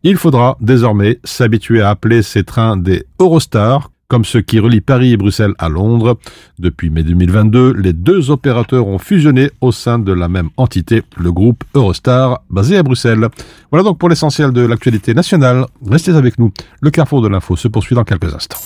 [0.04, 5.14] Il faudra désormais s'habituer à appeler ces trains des Eurostar, comme ceux qui relient Paris
[5.14, 6.18] et Bruxelles à Londres.
[6.58, 11.32] Depuis mai 2022, les deux opérateurs ont fusionné au sein de la même entité, le
[11.32, 13.26] groupe Eurostar, basé à Bruxelles.
[13.70, 15.64] Voilà donc pour l'essentiel de l'actualité nationale.
[15.88, 16.52] Restez avec nous.
[16.82, 18.58] Le carrefour de l'info se poursuit dans quelques instants.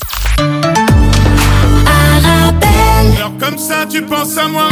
[3.16, 4.68] Alors comme ça tu penses à moi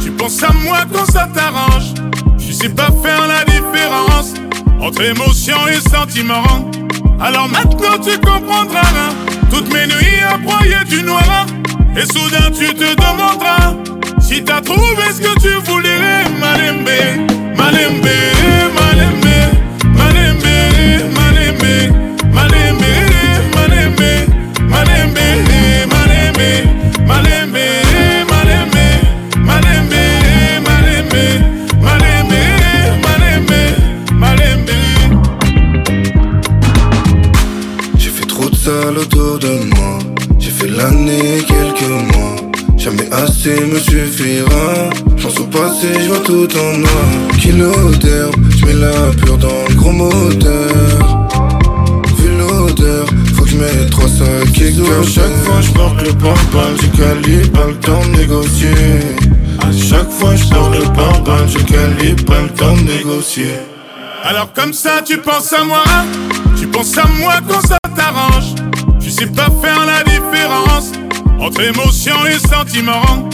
[0.00, 1.94] Tu penses à moi quand ça t'arrange?
[2.38, 4.34] Tu sais pas faire la différence
[4.80, 6.70] Entre émotion et sentiment
[7.20, 9.10] Alors maintenant tu comprendras
[9.50, 11.46] Toutes mes nuits à broyer du noir
[11.96, 13.74] Et soudain tu te demanderas
[14.20, 16.88] Si t'as trouvé ce que tu voulais Malembe,
[17.56, 18.08] malembe,
[18.74, 19.36] malembe
[19.96, 20.56] Malembe,
[21.16, 21.92] malembe,
[22.32, 22.82] malembe,
[23.54, 24.06] malembe
[24.68, 25.26] Malembe,
[27.08, 27.45] malembe,
[38.66, 39.98] sale autour de moi.
[40.40, 42.36] J'ai fait l'année quelques mois.
[42.76, 44.66] Jamais assez me suffira.
[45.16, 47.06] J'en au passé, je vois tout en noir.
[47.40, 50.68] Kilo d'herbe, je mets la pure dans le gros moteur.
[52.18, 54.60] Vu l'odeur, faut que je mette trois sacs
[55.00, 56.76] À chaque fois, je porte le pare-balles.
[56.80, 58.78] J'ai calibre, pas le temps de négocier.
[59.60, 61.48] À chaque fois, je porte le pare-balles.
[61.52, 63.54] J'ai calibre, pas le temps de négocier.
[64.24, 65.84] Alors comme ça tu penses à moi
[66.58, 67.78] Tu penses à moi quand ça
[69.16, 70.92] sais pas faire la différence
[71.40, 73.28] Entre émotion et sentiment.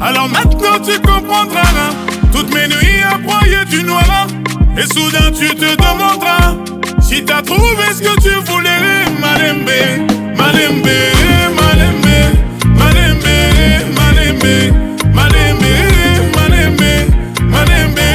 [0.00, 1.90] Alors maintenant tu comprendras
[2.32, 4.26] Toutes mes nuits à broyer du noir.
[4.76, 6.56] Et soudain tu te demanderas
[7.00, 9.04] Si t'as trouvé ce que tu voulais.
[9.20, 9.70] Malembe,
[10.36, 10.98] malembe,
[11.60, 12.18] malembe
[12.76, 13.36] Malembe,
[13.96, 14.74] malembe,
[15.14, 15.68] malembe,
[16.34, 17.08] malembe
[17.50, 18.08] Malembe,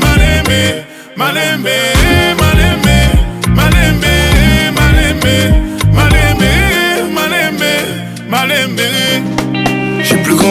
[0.00, 0.84] malembe
[1.16, 1.97] Malembe,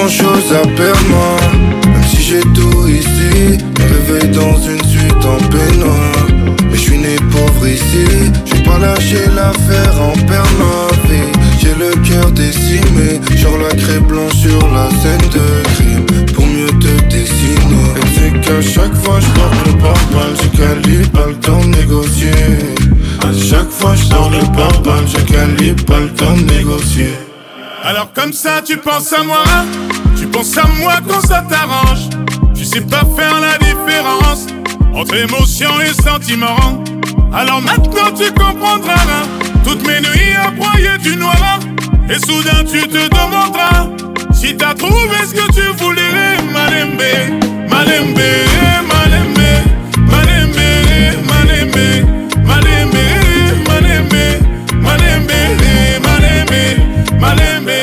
[0.09, 1.37] chose à perdre moi.
[1.91, 6.27] Même si j'ai tout ici Me réveille dans une suite en peignoir.
[6.69, 8.05] Mais je suis né pauvre ici
[8.45, 11.31] J'ai pas lâché l'affaire en perdre ma vie.
[11.59, 16.25] J'ai le cœur décimé Genre la craie blanche sur la scène de crime.
[16.33, 17.91] Pour mieux te dessiner.
[17.97, 20.35] Et c'est qu'à chaque fois je porte le pare-balles.
[20.41, 22.31] J'ai calibre, pas le temps de négocier.
[23.21, 25.05] À chaque fois je porte le pare-balles.
[25.59, 27.26] J'ai pas le temps de négocier
[27.87, 29.45] Alors comme ça tu penses à moi
[30.17, 32.09] Tu penses à moi quand ça t'arrange
[32.53, 34.45] Tu sais pas faire la différence
[34.93, 36.83] Entre émotion et sentiment
[37.33, 39.23] Alors maintenant tu comprendras
[39.63, 41.59] Toutes mes nuits à broyer du noir
[42.09, 43.87] Et soudain tu te demanderas
[44.33, 46.99] Si t'as trouvé ce que tu voulais Malembe,
[47.69, 48.19] malembe,
[48.91, 49.37] malembe
[50.11, 50.59] Malembe,
[51.25, 52.05] malembe,
[52.45, 52.97] malembe,
[53.63, 54.17] malembe
[54.83, 55.39] Malembe,
[56.03, 56.61] malembe,
[57.19, 57.76] malembe,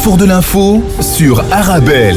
[0.00, 2.16] carrefour de l'info sur Arabelle.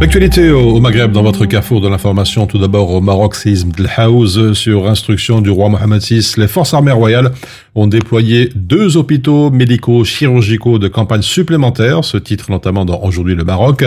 [0.00, 2.46] L'actualité au Maghreb dans votre carrefour de l'information.
[2.46, 6.36] Tout d'abord au Maroc, séisme de sur instruction du roi Mohamed VI.
[6.38, 7.32] Les forces armées royales
[7.74, 13.44] ont déployé deux hôpitaux médicaux chirurgicaux de campagne supplémentaires, ce titre notamment dans Aujourd'hui le
[13.44, 13.84] Maroc,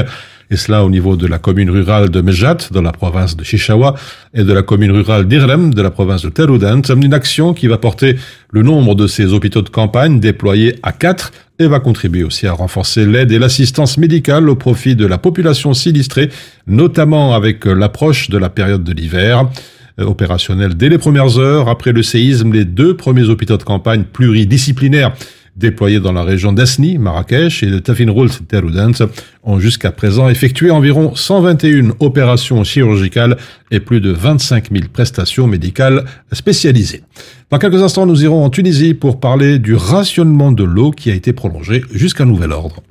[0.52, 3.95] et cela au niveau de la commune rurale de Mejat, dans la province de Chichawa,
[4.34, 6.82] et de la commune rurale d'Irlem, de la province de Teroudant.
[6.82, 8.16] Une action qui va porter
[8.52, 12.54] le nombre de ces hôpitaux de campagne déployés à quatre et va contribuer aussi à
[12.54, 16.30] renforcer l'aide et l'assistance médicale au profit de la population sinistrée,
[16.68, 19.45] notamment avec l'approche de la période de l'hiver.
[20.00, 24.04] Euh, Opérationnel dès les premières heures, après le séisme, les deux premiers hôpitaux de campagne
[24.04, 25.14] pluridisciplinaires
[25.60, 28.91] déployés dans la région d'Asni, Marrakech, et de Tafinroult, Teroudant,
[29.43, 33.38] ont jusqu'à présent effectué environ 121 opérations chirurgicales
[33.70, 37.03] et plus de 25 000 prestations médicales spécialisées.
[37.51, 41.14] Dans quelques instants, nous irons en Tunisie pour parler du rationnement de l'eau qui a
[41.14, 42.82] été prolongé jusqu'à nouvel ordre.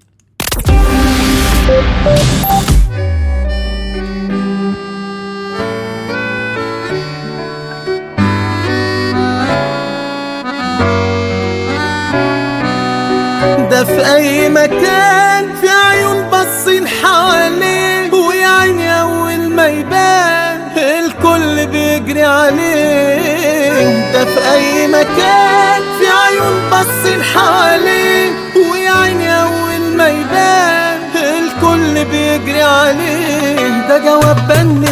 [13.85, 24.13] في أي مكان في عيون باصين حواليه ويا عيني أول ما يبان الكل بيجري عليه.
[24.13, 28.31] ده في أي مكان في عيون باصين حواليه
[28.73, 33.89] ويا عيني أول ما يبان الكل بيجري عليه.
[33.89, 34.85] ده جواب بن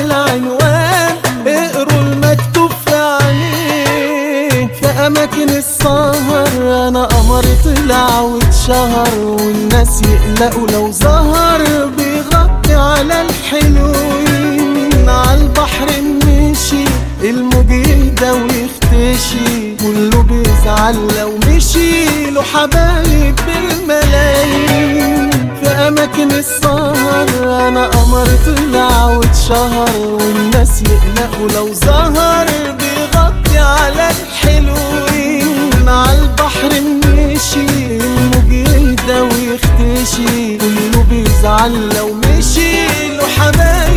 [9.76, 11.60] والناس يقلقوا لو ظهر
[11.98, 15.86] بيغطي على الحلوين على البحر
[16.26, 16.84] مشي
[17.22, 25.30] الموج يهدى ويختشي كله بيزعل لو مشي له حبايب بالملايين.
[25.60, 27.28] في أماكن السهر
[27.68, 32.46] أنا قمر طلع واتشهر والناس يقلقوا لو ظهر
[32.78, 37.15] بيغطي على الحلوين على البحر مشي.
[37.36, 40.56] الموج يهدى ويختشي.
[40.58, 43.95] كله بيزعل لو مشي له حبايب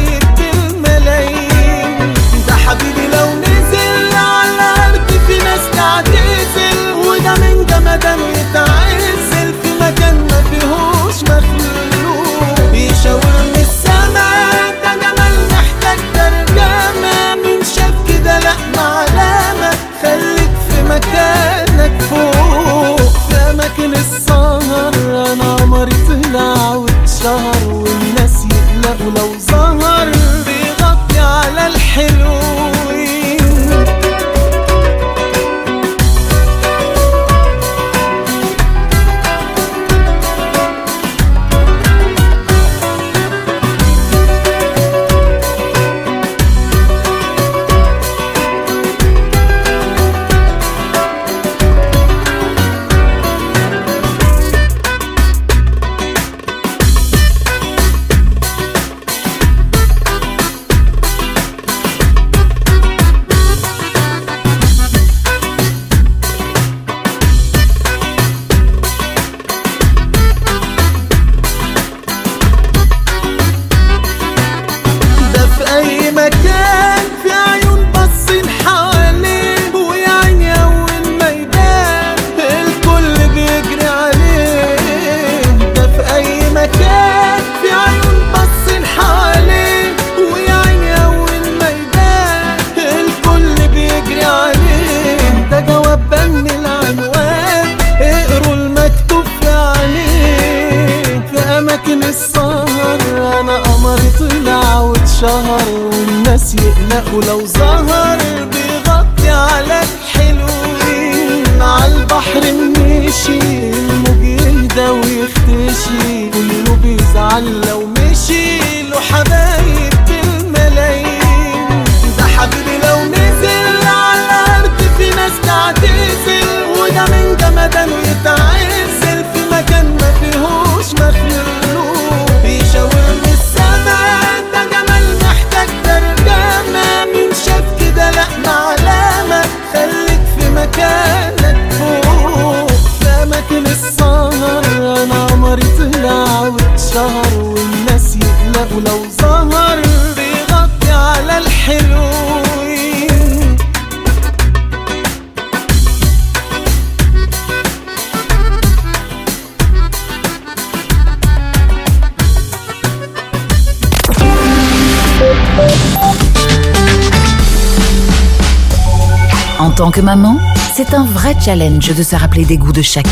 [171.39, 173.09] challenge de se rappeler des goûts de chacun.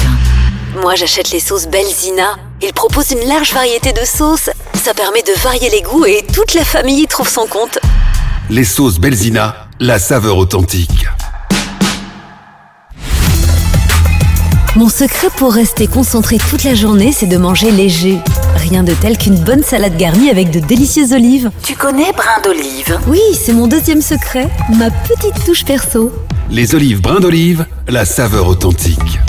[0.81, 2.35] Moi, j'achète les sauces Belzina.
[2.61, 4.49] Ils proposent une large variété de sauces.
[4.73, 7.79] Ça permet de varier les goûts et toute la famille y trouve son compte.
[8.49, 11.07] Les sauces Belzina, la saveur authentique.
[14.75, 18.19] Mon secret pour rester concentré toute la journée, c'est de manger léger.
[18.57, 21.49] Rien de tel qu'une bonne salade garnie avec de délicieuses olives.
[21.63, 22.99] Tu connais brin d'olive?
[23.07, 24.47] Oui, c'est mon deuxième secret,
[24.77, 26.11] ma petite touche perso.
[26.49, 29.19] Les olives brins d'olive, la saveur authentique.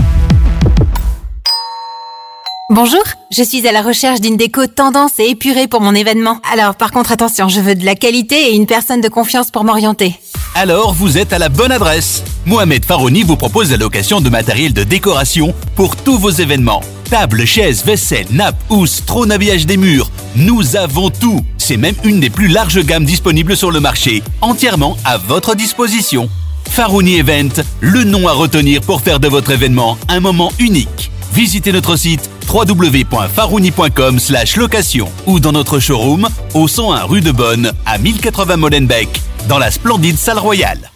[2.70, 3.02] Bonjour,
[3.32, 6.38] je suis à la recherche d'une déco tendance et épurée pour mon événement.
[6.52, 9.64] Alors par contre attention, je veux de la qualité et une personne de confiance pour
[9.64, 10.14] m'orienter.
[10.54, 12.22] Alors vous êtes à la bonne adresse.
[12.46, 16.82] Mohamed Farouni vous propose la location de matériel de décoration pour tous vos événements.
[17.10, 20.10] Tables, chaises, vaisselle, nappes, housses, trône habillage des murs.
[20.36, 21.40] Nous avons tout.
[21.56, 26.28] C'est même une des plus larges gammes disponibles sur le marché, entièrement à votre disposition.
[26.68, 31.10] Farouni Event, le nom à retenir pour faire de votre événement un moment unique.
[31.32, 34.18] Visitez notre site www.farouni.com
[34.56, 39.08] location ou dans notre showroom au 101 rue de Bonne à 1080 Molenbeek
[39.48, 40.90] dans la splendide salle royale.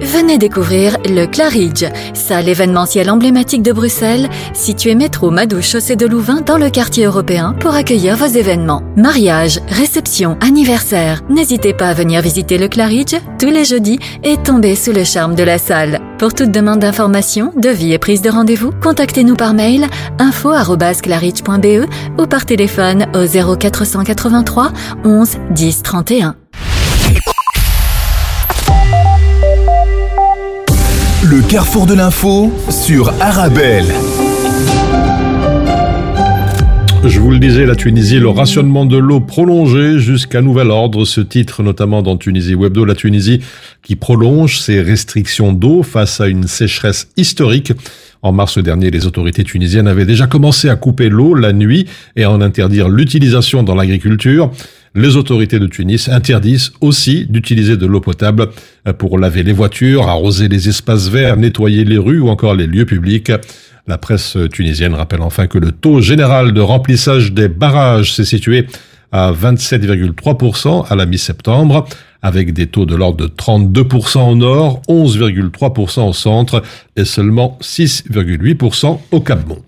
[0.00, 1.84] Venez découvrir le Claridge,
[2.14, 7.54] salle événementielle emblématique de Bruxelles, située métro Madou chaussée de Louvain dans le quartier européen
[7.60, 8.82] pour accueillir vos événements.
[8.96, 11.22] Mariage, réception, anniversaire.
[11.28, 15.34] N'hésitez pas à venir visiter le Claridge tous les jeudis et tomber sous le charme
[15.34, 16.00] de la salle.
[16.18, 19.86] Pour toute demande d'information, devis et prise de rendez-vous, contactez-nous par mail
[20.18, 21.88] info@claridge.be
[22.20, 24.72] ou par téléphone au 0483
[25.04, 26.41] 11 10 31.
[31.24, 33.86] Le carrefour de l'info sur Arabelle.
[37.04, 41.04] Je vous le disais, la Tunisie, le rationnement de l'eau prolongé jusqu'à nouvel ordre.
[41.04, 43.40] Ce titre, notamment dans Tunisie Webdo, la Tunisie
[43.82, 47.72] qui prolonge ses restrictions d'eau face à une sécheresse historique.
[48.22, 52.24] En mars dernier, les autorités tunisiennes avaient déjà commencé à couper l'eau la nuit et
[52.24, 54.50] à en interdire l'utilisation dans l'agriculture.
[54.94, 58.48] Les autorités de Tunis interdisent aussi d'utiliser de l'eau potable
[58.98, 62.84] pour laver les voitures, arroser les espaces verts, nettoyer les rues ou encore les lieux
[62.84, 63.32] publics.
[63.86, 68.66] La presse tunisienne rappelle enfin que le taux général de remplissage des barrages s'est situé
[69.12, 71.86] à 27,3% à la mi-septembre,
[72.20, 76.62] avec des taux de l'ordre de 32% au nord, 11,3% au centre
[76.96, 79.62] et seulement 6,8% au Cap-Bon.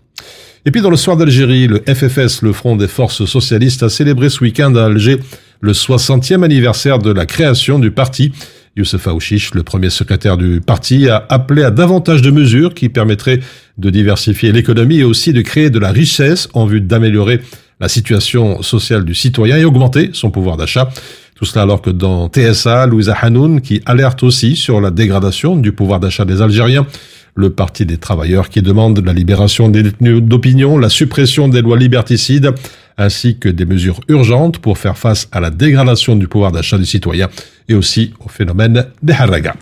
[0.66, 4.30] Et puis dans le soir d'Algérie, le FFS, le Front des Forces Socialistes, a célébré
[4.30, 5.18] ce week-end à Alger
[5.60, 8.32] le 60e anniversaire de la création du parti.
[8.74, 13.40] Youssef Aouchiche, le premier secrétaire du parti, a appelé à davantage de mesures qui permettraient
[13.76, 17.40] de diversifier l'économie et aussi de créer de la richesse en vue d'améliorer
[17.78, 20.88] la situation sociale du citoyen et augmenter son pouvoir d'achat.
[21.34, 25.72] Tout cela alors que dans TSA, Louisa Hanoun, qui alerte aussi sur la dégradation du
[25.72, 26.86] pouvoir d'achat des Algériens,
[27.35, 31.77] le Parti des travailleurs qui demande la libération des détenus d'opinion, la suppression des lois
[31.77, 32.53] liberticides,
[32.97, 36.85] ainsi que des mesures urgentes pour faire face à la dégradation du pouvoir d'achat des
[36.85, 37.29] citoyens
[37.69, 39.55] et aussi au phénomène des harragas.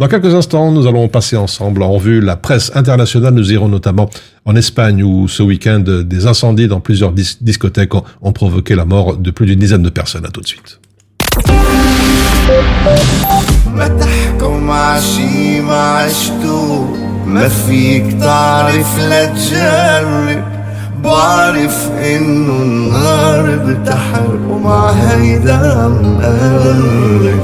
[0.00, 3.34] Dans quelques instants, nous allons passer ensemble en revue la presse internationale.
[3.34, 4.08] Nous irons notamment
[4.44, 8.86] en Espagne où ce week-end des incendies dans plusieurs dis discothèques ont, ont provoqué la
[8.86, 10.24] mort de plus d'une dizaine de personnes.
[10.24, 10.80] À tout de suite.
[13.74, 17.03] ما تحكم عشي ما عشتو
[17.35, 20.43] ما فيك تعرف لا تجرب
[21.03, 27.39] بعرف إنه النار بتحرق ومع هيدا مقرب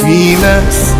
[0.00, 0.92] في ناس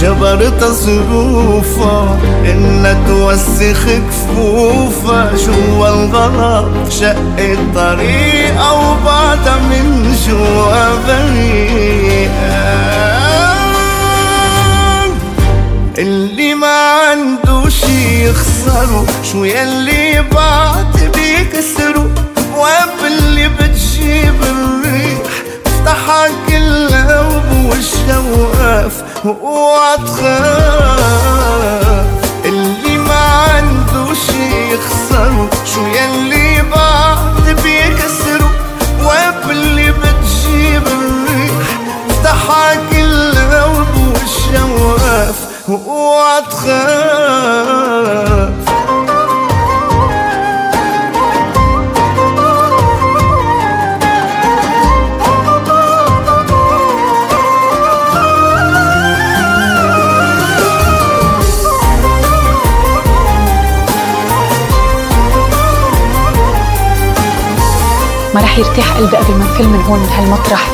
[0.00, 2.18] جبرتها ظروفها
[2.50, 5.30] إنها توسخ كفوفها.
[5.46, 12.01] جوا الغلط شقت طريقة وبعدها من جوا بريئة
[16.02, 22.10] اللي ما عنده شي يخسره شو يلي بعد بيكسره
[22.56, 25.18] واب اللي بتجيب الريح
[25.66, 30.81] افتحها كلها وبوشها وقف واوعى تخاف.
[46.64, 46.70] ما
[68.40, 70.70] رح يرتاح قلبي قبل ما نفل من هون من هالمطرح.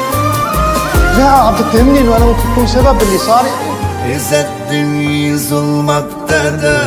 [1.18, 3.44] لا عم تتهمني إنه أنا ممكن أكون سبب باللي صار.
[4.06, 4.57] إذا
[5.38, 6.78] الدنيا ظلمة ابتدى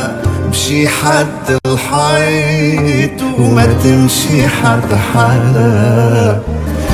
[0.46, 6.42] امشي حد الحيط وما تمشي حد حدا.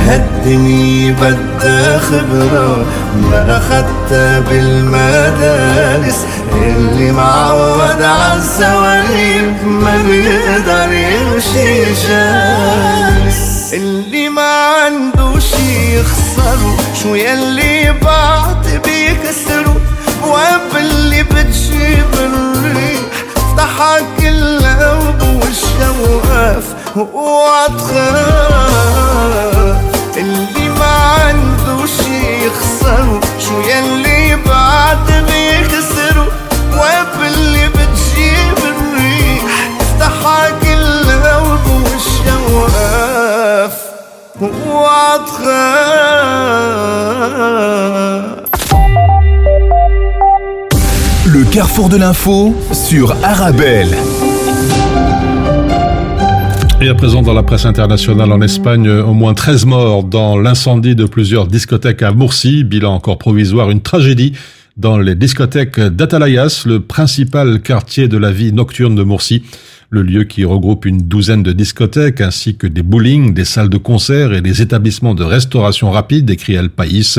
[0.06, 2.84] هالدنيا بدها خبرة
[3.22, 13.74] ما أخدتها بالمدارس اللي معود عالسواليف ما بيقدر يمشي جالس.
[13.74, 14.52] اللي ما
[14.84, 18.97] عنده شي يخسره شو يلي بواب اللي
[21.78, 23.00] يجيب الريح
[23.36, 26.64] افتحك اللوب واتخاف
[30.16, 36.26] اللي ما شي يخسره شو يلي بعد بيخسره
[51.78, 53.96] carrefour de l'info sur Arabelle.
[56.80, 60.96] Et à présent, dans la presse internationale en Espagne, au moins 13 morts dans l'incendie
[60.96, 62.64] de plusieurs discothèques à Murcie.
[62.64, 64.32] Bilan encore provisoire, une tragédie
[64.76, 69.44] dans les discothèques d'Atalayas, le principal quartier de la vie nocturne de Murcie.
[69.90, 73.78] Le lieu qui regroupe une douzaine de discothèques ainsi que des bowling, des salles de
[73.78, 77.16] concert et des établissements de restauration rapide, écrit El País.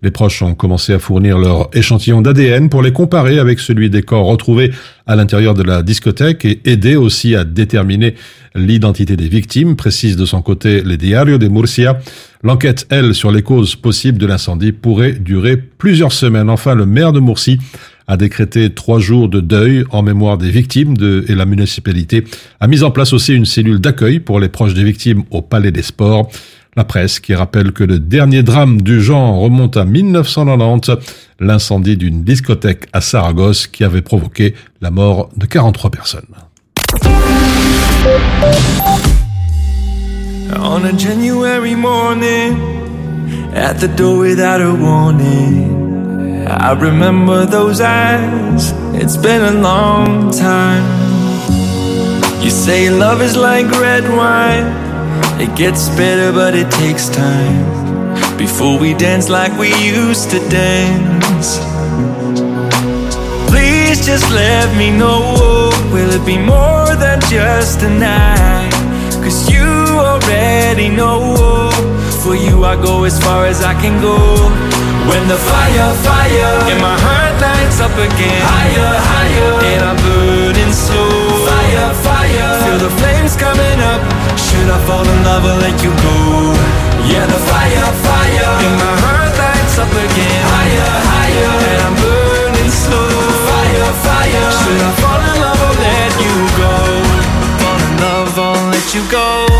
[0.00, 4.00] Les proches ont commencé à fournir leur échantillon d'ADN pour les comparer avec celui des
[4.00, 4.70] corps retrouvés
[5.06, 8.14] à l'intérieur de la discothèque et aider aussi à déterminer
[8.54, 11.98] l'identité des victimes, précise de son côté les Diario de Murcia.
[12.42, 16.48] L'enquête, elle, sur les causes possibles de l'incendie pourrait durer plusieurs semaines.
[16.48, 17.58] Enfin, le maire de Murcie
[18.08, 22.24] a décrété trois jours de deuil en mémoire des victimes de, et la municipalité
[22.58, 25.70] a mis en place aussi une cellule d'accueil pour les proches des victimes au Palais
[25.70, 26.30] des Sports.
[26.76, 30.92] La presse qui rappelle que le dernier drame du genre remonte à 1990,
[31.40, 36.22] l'incendie d'une discothèque à Saragosse qui avait provoqué la mort de 43 personnes.
[46.46, 50.84] I remember those eyes, it's been a long time.
[52.42, 54.66] You say love is like red wine,
[55.40, 58.38] it gets better, but it takes time.
[58.38, 61.58] Before we dance like we used to dance.
[63.50, 68.70] Please just let me know, will it be more than just a night?
[69.22, 71.70] Cause you already know
[72.22, 74.67] For you I go as far as I can go
[75.08, 76.52] When the fire, fire.
[76.68, 78.44] In my heart lights up again.
[78.44, 79.52] Higher, higher.
[79.72, 81.08] And I'm burning slow.
[81.48, 82.52] Fire, fire.
[82.60, 84.04] Feel the flames coming up.
[84.36, 86.52] Should I fall in love or let you go?
[87.08, 88.52] Yeah, the fire, fire.
[88.68, 90.42] In my heart lights up again.
[90.44, 91.54] Higher, higher.
[91.72, 93.08] And I'm burning slow.
[93.48, 94.48] Fire, fire.
[94.60, 96.74] Should I fall in love or let you go?
[97.64, 99.57] Fall in love or let you go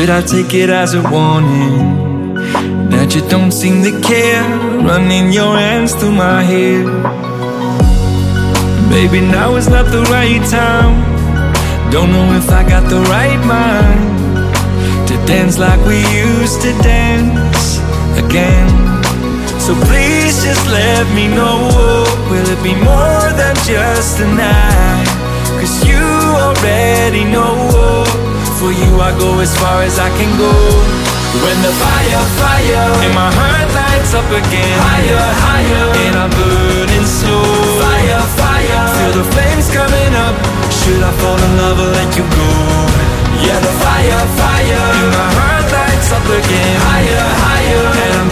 [0.00, 2.34] Should I take it as a warning
[2.88, 4.42] that you don't seem to care?
[4.80, 6.84] Running your hands through my hair.
[8.88, 10.96] Baby, now is not the right time.
[11.92, 14.00] Don't know if I got the right mind
[15.06, 17.76] to dance like we used to dance
[18.24, 18.72] again.
[19.60, 21.68] So please just let me know.
[22.30, 25.08] Will it be more than just a night?
[25.60, 26.00] Cause you
[26.40, 28.29] already know
[28.60, 30.52] For you I go as far as I can go.
[31.40, 34.76] When the fire, fire In my heart lights up again.
[34.84, 37.40] Higher, higher And I'm burning slow.
[37.80, 40.36] Fire, fire Feel the flames coming up.
[40.68, 42.50] Should I fall in love or let you go?
[43.40, 46.76] Yeah, the fire, fire In my heart lights up again.
[46.84, 48.29] Higher, higher And I'm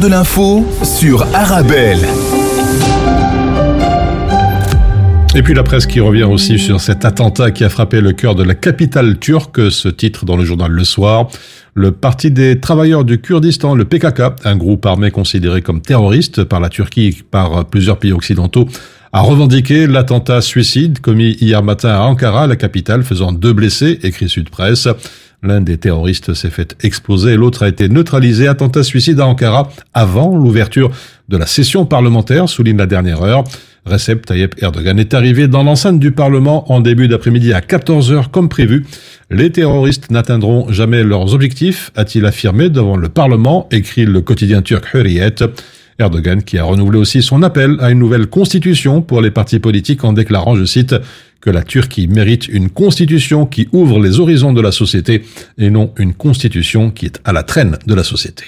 [0.00, 1.98] De l'info sur Arabelle.
[5.34, 8.36] Et puis la presse qui revient aussi sur cet attentat qui a frappé le cœur
[8.36, 11.28] de la capitale turque, ce titre dans le journal Le Soir.
[11.74, 16.60] Le Parti des travailleurs du Kurdistan, le PKK, un groupe armé considéré comme terroriste par
[16.60, 18.68] la Turquie et par plusieurs pays occidentaux,
[19.12, 24.28] a revendiqué l'attentat suicide commis hier matin à Ankara, la capitale, faisant deux blessés, écrit
[24.28, 24.86] Sud Presse.
[25.42, 28.48] L'un des terroristes s'est fait exploser l'autre a été neutralisé.
[28.48, 30.90] Attentat suicide à Ankara avant l'ouverture
[31.28, 33.44] de la session parlementaire, souligne la dernière heure.
[33.84, 38.48] Recep Tayyip Erdogan est arrivé dans l'enceinte du Parlement en début d'après-midi à 14h comme
[38.48, 38.84] prévu.
[39.30, 44.92] Les terroristes n'atteindront jamais leurs objectifs, a-t-il affirmé devant le Parlement, écrit le quotidien turc
[44.92, 45.36] Hurriyet.
[45.98, 50.04] Erdogan qui a renouvelé aussi son appel à une nouvelle constitution pour les partis politiques
[50.04, 50.94] en déclarant, je cite,
[51.40, 55.24] que la Turquie mérite une constitution qui ouvre les horizons de la société
[55.56, 58.44] et non une constitution qui est à la traîne de la société.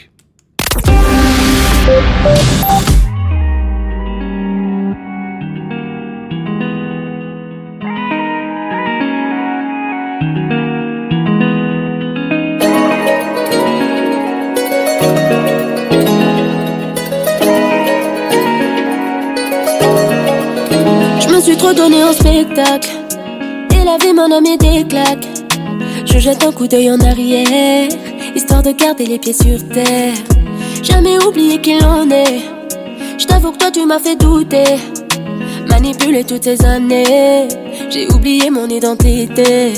[21.40, 22.90] Me suis trop donné au spectacle.
[23.74, 25.26] Et la vie m'en a mis des claques.
[26.04, 27.88] Je jette un coup d'œil en arrière,
[28.34, 30.12] histoire de garder les pieds sur terre.
[30.82, 32.42] Jamais oublié qu'il en est.
[33.16, 34.76] Je t'avoue que toi tu m'as fait douter.
[35.66, 37.48] Manipulé toutes ces années.
[37.88, 39.72] J'ai oublié mon identité.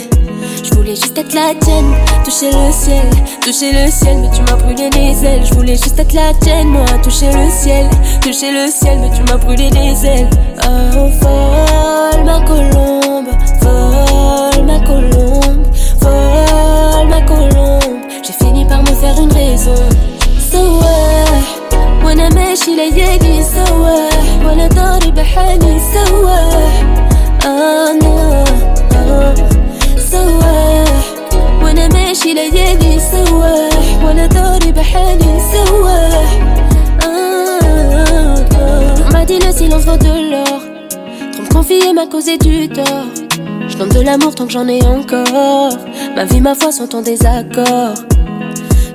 [0.72, 1.93] Je voulais juste être la tienne,
[2.24, 3.10] toucher le ciel,
[3.41, 5.45] toucher le ciel, mais tu m'as brûlé les ailes.
[5.45, 7.89] Je voulais juste être la tienne, moi, toucher le ciel,
[8.22, 10.30] toucher le ciel, mais tu m'as brûlé les ailes.
[10.64, 13.30] Oh, folle ma colombe,
[13.62, 15.66] folle ma colombe,
[16.01, 17.97] folle ma colombe.
[18.24, 19.76] J'ai fini par me faire une raison.
[20.51, 21.43] So what?
[22.05, 24.10] وانا ماشي ليالي سوا
[24.45, 26.39] وانا داري بحالي سوا
[27.45, 28.41] انا
[32.32, 33.70] وانا ماشي ليالي سوا
[34.05, 36.08] وانا داري بحالي سوا
[37.03, 39.10] آه آه.
[39.12, 40.62] m'a dit le silence vaut de l'or
[41.34, 43.10] Trop me confier m'a causé du tort
[43.68, 45.74] Je donne de l'amour tant que j'en ai encore
[46.16, 47.95] Ma vie, ma foi sont en désaccord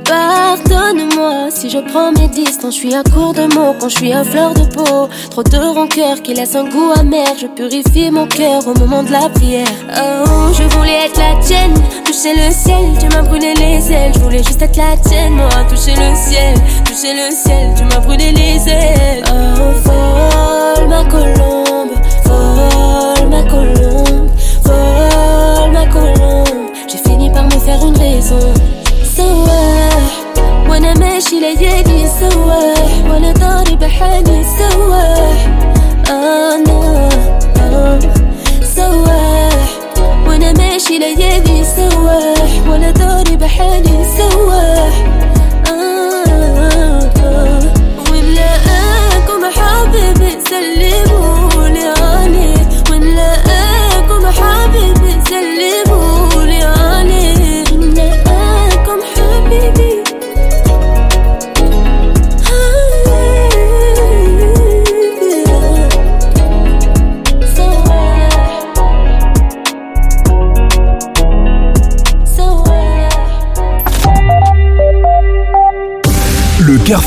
[0.08, 4.14] Pardonne-moi si je prends mes distances, je suis à court de mots quand je suis
[4.14, 5.10] à fleur de peau.
[5.30, 9.12] Trop de rancœur qui laisse un goût amer, je purifie mon cœur au moment de
[9.12, 9.68] la prière.
[9.90, 11.74] Oh, je voulais être la tienne,
[12.06, 14.14] toucher le ciel, tu m'as brûlé les ailes.
[14.14, 16.56] Je voulais juste être la tienne, moi, toucher le ciel,
[16.86, 19.24] toucher le ciel, tu m'as brûlé les ailes.
[19.28, 21.92] Oh, folle ma colombe,
[22.24, 24.30] folle ma colombe,
[24.64, 26.72] folle ma colombe.
[26.88, 28.54] J'ai fini par me faire une raison.
[29.18, 29.90] سوا
[30.70, 32.74] وأنا ماشي ليالي سوا
[33.10, 33.27] وأنا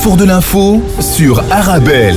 [0.01, 2.15] carrefour de l'info sur Arabelle.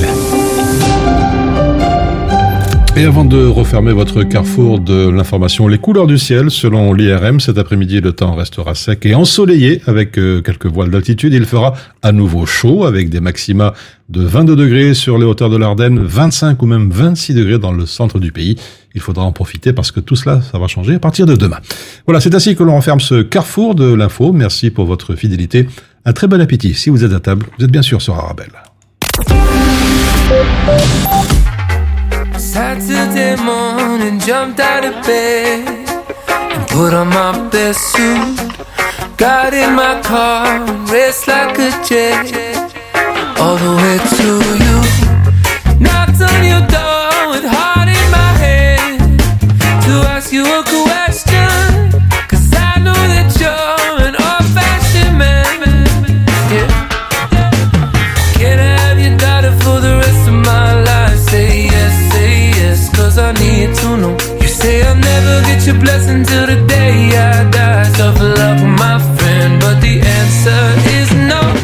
[2.96, 7.58] Et avant de refermer votre carrefour de l'information, les couleurs du ciel, selon l'IRM, cet
[7.58, 11.34] après-midi, le temps restera sec et ensoleillé avec euh, quelques voiles d'altitude.
[11.34, 13.74] Il fera à nouveau chaud avec des maxima
[14.08, 17.84] de 22 degrés sur les hauteurs de l'Ardenne, 25 ou même 26 degrés dans le
[17.84, 18.56] centre du pays.
[18.94, 21.58] Il faudra en profiter parce que tout cela, ça va changer à partir de demain.
[22.06, 24.32] Voilà, c'est ainsi que l'on referme ce carrefour de l'info.
[24.32, 25.66] Merci pour votre fidélité.
[26.06, 26.74] Un très bon appétit.
[26.74, 28.52] Si vous êtes à table, vous êtes bien sûr sur Arabelle.
[32.36, 35.66] Saturday morning, jumped out of bed
[36.28, 38.38] and put on my best suit.
[39.16, 42.26] Got in my car and raced like a jet
[43.40, 44.26] all the way to
[44.62, 44.80] you.
[45.80, 48.98] Knocked on your door with heart in my head
[49.84, 50.83] to ask you a question.
[63.24, 64.16] I need to know.
[64.42, 67.90] You say I'll never get your blessing till the day I die.
[67.96, 70.62] Tough love, my friend, but the answer
[70.98, 71.63] is no.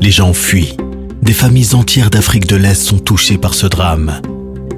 [0.00, 0.76] Les gens fuient.
[1.22, 4.22] Des familles entières d'Afrique de l'Est sont touchées par ce drame.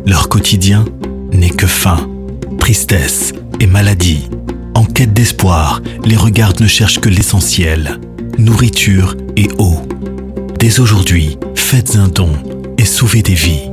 [0.06, 0.86] Leur quotidien
[1.30, 2.08] n'est que faim,
[2.58, 4.30] tristesse et maladie.
[4.74, 8.00] En quête d'espoir, les regards ne cherchent que l'essentiel,
[8.38, 9.82] nourriture et eau.
[10.58, 12.30] Dès aujourd'hui, faites un don
[12.78, 13.68] et sauvez des vies.